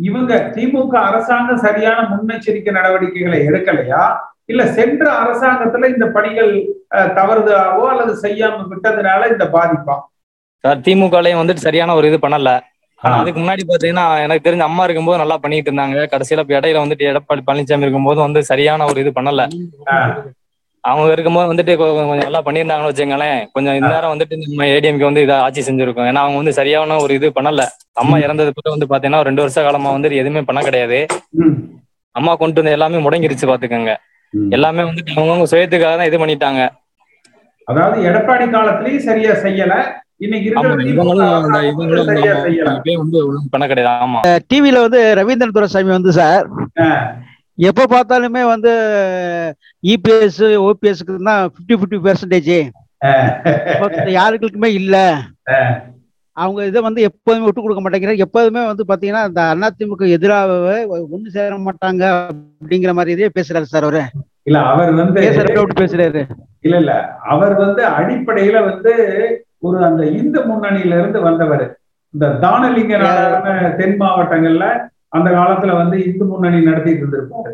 இவங்க 0.01 0.51
திமுக 0.55 0.93
அரசாங்கம் 1.01 1.57
சரியான 1.57 2.09
முன்னெச்சரிக்கை 2.11 2.71
நடவடிக்கைகளை 2.71 3.39
எடுக்கலையா? 3.39 4.01
இல்ல 4.49 4.63
சென்ற 4.73 5.05
அரசாங்கத்துல 5.21 5.87
இந்த 5.93 6.05
பணிகள் 6.15 6.51
அஹ், 6.95 7.09
தவறுதலாவோ 7.17 7.83
அல்லது 7.91 8.13
செய்யாம 8.21 8.65
விட்டதுனால 8.71 9.21
இந்த 9.31 9.45
பாதிப்பா? 9.53 9.95
சார் 10.63 10.83
திமுகலயும் 10.85 11.41
வந்துட்டு 11.41 11.65
சரியான 11.65 11.95
ஒரு 11.95 12.05
இது 12.07 12.19
பண்ணல. 12.21 12.49
அதுக்கு 13.01 13.39
முன்னாடி 13.39 13.63
பாத்தீங்கன்னா 13.63 14.05
எனக்கு 14.21 14.45
தெரிஞ்ச 14.45 14.63
அம்மா 14.63 14.83
இருக்கும்போது 14.85 15.21
நல்லா 15.21 15.37
பண்ணிட்டு 15.37 15.69
இருந்தாங்க. 15.69 16.05
கடைசியில 16.13 16.43
இடையில 16.53 16.83
வந்துட்டு 16.83 17.09
எடப்பாடி 17.09 17.41
பழனிசாமி 17.47 17.85
இருக்கும்போது 17.85 18.19
வந்து 18.21 18.39
சரியான 18.43 18.85
ஒரு 18.85 18.99
இது 19.03 19.11
பண்ணல. 19.17 19.41
அவங்க 20.83 21.05
இருக்கும்போது 21.13 21.49
வந்துட்டு 21.51 21.73
கொஞ்சம் 21.79 22.19
நல்லா 22.19 22.41
பண்ணியிருந்தாங்கன்னு 22.45 22.91
வச்சுங்களேன் 22.91 23.39
கொஞ்சம் 23.53 23.77
இந்நேரம் 23.79 24.11
வந்துட்டு 24.13 24.35
நம்ம 24.41 24.65
ஏடிஎம்கே 24.73 25.07
வந்து 25.07 25.23
இதை 25.23 25.35
ஆட்சி 25.45 25.61
செஞ்சிருக்கோம். 25.63 26.09
ஏன்னா 26.09 26.23
அவங்க 26.23 26.37
வந்து 26.41 26.53
சரியான 26.53 26.97
ஒரு 27.03 27.13
இது 27.13 27.29
பண்ணல. 27.37 27.61
அம்மா 27.97 28.17
இறந்தது 28.25 28.51
பிறகு 28.51 28.75
வந்து 28.75 28.89
பாத்தீங்கன்னா 28.91 29.21
ரெண்டு 29.23 29.43
வருஷ 29.43 29.59
காலமா 29.63 29.91
வந்துட்டு 29.95 30.19
எதுவுமே 30.21 30.43
பண்ண 30.43 30.61
கிடையாது. 30.61 30.99
அம்மா 32.15 32.33
கொண்டு 32.35 32.59
வந்து 32.61 32.75
எல்லாமே 32.75 32.99
முடங்கிருச்சு 33.05 33.47
பாத்துக்கோங்க. 33.47 33.93
எல்லாமே 34.55 34.83
வந்துட்டு 34.87 35.15
அவங்கவுங்க 35.17 35.47
சுயத்துக்காக 35.51 35.93
தான் 35.99 36.09
இது 36.09 36.17
பண்ணிட்டாங்க. 36.23 36.61
அதாவது 37.67 37.97
எடப்பாடி 38.09 38.45
காலத்திலயும் 38.55 39.05
சரியா 39.09 39.33
செய்யல. 39.45 39.75
இப்பயே 40.23 40.49
வந்து 43.01 43.17
ஒண்ணும் 43.21 43.49
பண்ண 43.53 43.65
கிடையாது. 43.71 43.95
ஆமா. 44.05 44.19
டிவியில 44.51 44.83
வந்து 44.85 44.99
ரவீந்திரன் 45.19 45.55
துரைசாமி 45.57 45.91
வந்து 45.97 46.11
சார். 46.19 46.45
எப்ப 47.69 47.87
பார்த்தாலுமே 47.93 48.43
வந்து 48.53 48.71
இபிஎஸ் 49.93 50.41
ஓபிஎஸ்க்கு 50.67 51.17
தான் 51.29 51.43
பிப்டி 51.55 51.75
பிப்டி 51.81 51.99
பெர்சன்டேஜ் 52.05 52.53
யாருக்குமே 54.19 54.69
இல்ல. 54.79 54.95
அவங்க 56.37 56.65
இதை 56.65 56.81
வந்து 56.81 57.01
எப்போதுமே 57.01 57.45
விட்டு 57.45 57.61
கொடுக்க 57.61 57.81
மாட்டேங்கிறாங்க. 57.81 58.17
எப்போதுமே 58.17 58.65
வந்து 58.65 58.83
பாத்தீங்கன்னா 58.87 59.21
இந்த 59.27 59.41
அதிமுக 59.69 60.07
எதிராகவே 60.09 60.77
ஒண்ணு 61.13 61.27
சேர 61.27 61.57
மாட்டாங்க 61.57 62.03
அப்படிங்கிற 62.61 62.93
மாதிரி 62.93 63.11
இதே 63.11 63.29
பேசுறாரு 63.37 63.61
சார் 63.63 63.83
அவரு. 63.83 64.01
இல்ல 64.43 64.59
அவர் 64.63 64.93
வந்து 64.93 65.13
பேசுறாரு. 65.19 66.23
இல்ல 66.61 66.77
இல்ல. 66.77 66.93
அவர் 67.25 67.55
வந்து 67.55 67.85
அடிப்படையில 67.89 68.63
வந்து 68.63 68.91
ஒரு 69.59 69.85
அந்த 69.85 70.05
இந்து 70.17 70.39
முன்னணியில 70.41 70.99
இருந்து 70.99 71.21
வந்தவர். 71.21 71.65
இந்த 72.13 72.27
தானலிங்க 72.43 72.97
தென் 73.77 73.97
மாவட்டங்கள்ல 74.01 74.65
அந்த 75.09 75.29
காலத்துல 75.29 75.75
வந்து 75.75 76.05
இந்து 76.05 76.25
முன்னணி 76.25 76.61
நடத்திட்டு 76.61 77.01
இருந்திருப்பாரு. 77.01 77.51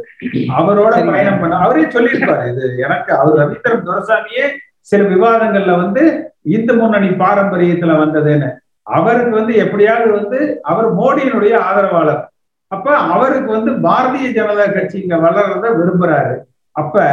அவரோட. 0.58 0.94
பயணம் 1.12 1.40
பண்ண 1.40 1.56
அவரே 1.58 1.84
சொல்லியிருப்பாரு 1.96 2.52
இது. 2.52 2.78
எனக்கு 2.78 3.14
அவர் 3.14 3.40
ரவீந்திரன் 3.40 3.86
துரசாமியே 3.88 4.46
சில 4.90 5.04
விவாதங்கள்ல 5.04 5.76
வந்து 5.76 6.04
இந்து 6.50 6.74
முன்னணி 6.74 7.08
பாரம்பரியத்துல 7.24 7.96
வந்ததுன்னு. 7.98 8.50
அவருக்கு 8.84 9.30
வந்து 9.30 9.56
எப்படியாவது 9.56 10.12
வந்து 10.12 10.62
அவர் 10.62 10.88
மோடியினுடைய 10.96 11.54
ஆதரவாளர். 11.58 12.32
அப்ப 12.68 12.98
அவருக்கு 12.98 13.52
வந்து 13.52 13.72
பாரதிய 13.72 14.28
ஜனதா 14.38 14.66
கட்சி 14.74 15.02
இங்க 15.02 15.16
வளர்றத 15.16 15.70
விரும்புறாரு. 15.80 16.36
அப்ப 16.72 17.04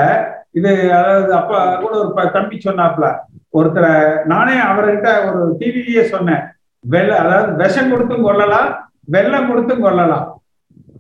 இது 0.51 0.93
அதாவது 0.93 1.35
அப்ப 1.35 1.79
கூட 1.81 1.93
ஒரு 1.99 2.31
தம்பி 2.33 2.59
சொன்னாப்ல 2.65 3.07
ஒருத்தரை 3.59 4.25
நானே 4.25 4.57
அவர்கிட்ட 4.61 5.09
ஒரு 5.29 5.57
டிவிலேயே 5.61 6.03
சொன்னேன். 6.03 6.45
வெள்ள 6.81 7.19
அதாவது 7.19 7.53
விஷம் 7.53 7.91
கொடுத்தும் 7.91 8.23
கொள்ளலாம் 8.23 8.69
வெள்ளம் 9.05 9.49
கொடுத்தும் 9.51 9.81
கொள்ளலாம். 9.81 10.38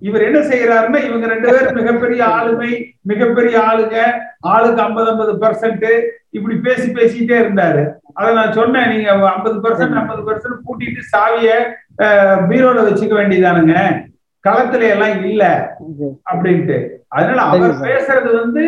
இவர் 0.01 0.23
என்ன 0.23 0.39
செய்யறாருன்னா 0.39 1.05
இவங்க 1.05 1.27
ரெண்டு 1.27 1.49
பேரும் 1.51 1.75
மிகப்பெரிய 1.75 2.25
ஆளுமை 2.25 2.95
மிகப்பெரிய 3.03 3.59
ஆளுங்க. 3.59 3.97
ஆளுக்கு 4.41 4.83
ஐம்பது 4.83 5.11
ஐம்பது 5.11 5.33
பெர்சன்ட் 5.33 5.87
இப்படி 6.31 6.57
பேசி 6.57 6.93
பேசிட்டே 6.93 7.37
இருந்தாரு. 7.43 7.83
அதை 8.13 8.35
நான் 8.35 8.53
சொன்னேன் 8.53 8.89
நீங்க 8.89 9.11
ஐம்பது 9.11 9.59
பெர்சன்ட் 9.61 9.97
ஐம்பது 9.97 10.23
பெர்சன்ட் 10.29 10.65
கூட்டிட்டு 10.67 11.01
சாவிய 11.13 11.51
பீரோல 12.51 12.85
வச்சுக்க 12.89 13.15
வேண்டியதானுங்க. 13.21 13.75
களத்துல 14.45 14.89
எல்லாம் 14.89 15.25
இல்ல. 15.25 15.45
அப்படின்ட்டு. 16.33 16.77
அதனால 17.09 17.41
அவர். 17.43 17.75
பேசுறது 17.89 18.41
வந்து. 18.41 18.65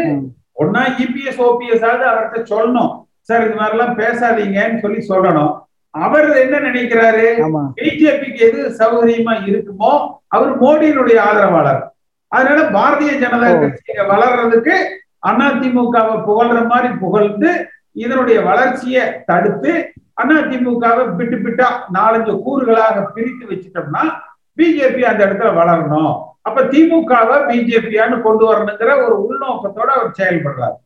ஒன்னா 0.60 0.82
இபிஎஸ் 1.04 1.42
ஓபிஎஸ் 1.48 1.84
ஆகுது 1.90 2.06
அவர்கிட்ட 2.10 2.40
சொல்லணும். 2.54 2.92
சார் 3.20 3.46
இது 3.46 3.54
மாதிரி 3.54 3.78
எல்லாம் 3.78 3.98
பேசாதீங்கன்னு 3.98 4.78
சொல்லி 4.78 5.06
சொல்லணும். 5.08 5.52
அவர் 5.94 6.28
என்ன 6.36 6.56
நினைக்கிறாரு? 6.58 7.26
பிஜேபிக்கு 7.78 8.40
எது 8.48 8.60
சௌகரியமா 8.78 9.34
இருக்குமோ 9.50 9.92
அவர் 10.28 10.52
மோடியினுடைய 10.60 11.18
ஆதரவாளர். 11.28 11.82
அதனால 12.28 12.60
பாரதிய 12.76 13.12
ஜனதா. 13.22 13.48
கட்சி 13.60 13.92
வளர்றதுக்கு 14.12 14.74
அதிமுகவை 15.30 16.14
புகழ்ற 16.26 16.58
மாதிரி 16.66 16.94
புகழ்ந்து 16.94 17.50
இதனுடைய 17.92 18.40
வளர்ச்சியை 18.40 19.02
தடுத்து 19.24 19.72
அதிமுகவை 20.22 21.04
பிட்டு 21.18 21.36
பிட்டா 21.36 21.68
நாலஞ்சு 21.96 22.32
கூறுகளாக 22.44 22.96
பிரித்து 23.14 23.44
வச்சுட்டோம்னா 23.50 24.04
பிஜேபி 24.58 25.02
அந்த 25.10 25.20
இடத்துல 25.26 25.50
வளரணும். 25.60 26.14
அப்ப 26.42 26.62
திமுகவை 26.62 27.36
பிஜேபியான்னு 27.48 28.22
கொண்டு 28.22 28.44
வரணுங்கிற 28.50 28.90
ஒரு 29.04 29.16
உள்நோக்கத்தோட 29.26 29.90
அவர் 29.96 30.16
செயல்படுறாரு. 30.18 30.76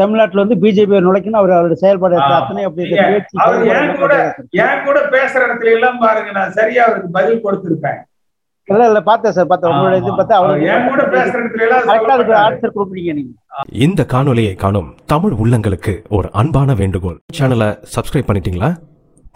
தமிழ்நாட்டுல 0.00 0.42
வந்து 0.44 0.56
பிஜேபி 0.64 1.00
நுழைக்கணும். 1.06 1.40
அவர் 1.40 1.50
அவருடைய 1.50 1.74
செயல்பாடு. 1.74 2.16
அத்தனை 2.16 2.64
அப்படி 2.64 2.90
ஏன் 3.76 3.96
கூட. 4.02 4.14
என் 4.50 4.84
கூட 4.84 5.00
பேசுற 5.00 5.40
இடத்துல 5.46 5.64
எல்லாம் 5.64 5.98
பாருங்க 5.98 6.30
நான் 6.30 6.50
சரியா 6.50 6.84
அவருக்கு 6.84 7.10
பதில் 7.10 7.44
கொடுத்திருப்பேன். 7.46 7.98
இல்ல 8.64 8.86
இல்ல 8.86 9.00
பார்த்தேன் 9.00 9.32
சார் 9.32 9.46
பார்த்தேன். 9.46 9.70
உங்களோட 9.72 9.96
இது 9.96 10.10
பார்த்தா 10.12 10.38
அவர் 10.38 10.50
அவ்வளவு 10.50 10.66
என் 10.72 10.88
கூட 10.88 11.02
பேசுற 11.02 11.42
இடத்துல 11.42 11.60
எல்லாம் 11.60 11.82
கரெக்டா 11.82 12.14
அதுக்கு 12.14 12.32
சொல்ல 12.32 12.46
ஆன்சர் 12.46 12.74
கொடுப்பீங்க 12.78 13.12
நீங்க. 13.12 13.32
இந்த 13.70 14.06
காணொளியை 14.12 14.54
காணும் 14.54 14.94
தமிழ் 15.06 15.32
உள்ளங்களுக்கு 15.32 16.02
ஒரு 16.08 16.30
அன்பான 16.32 16.74
வேண்டுகோள். 16.74 17.18
சேனலை 17.38 17.78
சப்ஸ்கிரைப் 17.94 18.28
பண்ணிட்டீங்களா? 18.30 18.76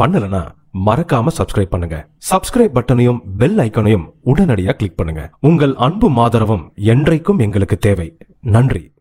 பண்ணலனா 0.02 0.42
மறக்காம 0.86 1.26
சப்ஸ்கிரைப் 1.38 1.70
பண்ணுங்க. 1.70 2.06
சப்ஸ்கிரைப் 2.30 2.76
பட்டனையும் 2.76 3.20
பெல் 3.38 3.56
ஐக்கனையும் 3.56 4.06
உடனடியாக 4.20 4.76
கிளிக் 4.76 4.96
பண்ணுங்க. 4.96 5.30
உங்கள் 5.40 5.74
அன்பும் 5.74 6.16
ஆதரவும் 6.16 6.72
என்றைக்கும் 6.84 7.38
எங்களுக்கு 7.38 7.78
தேவை. 7.78 8.16
நன்றி. 8.40 8.92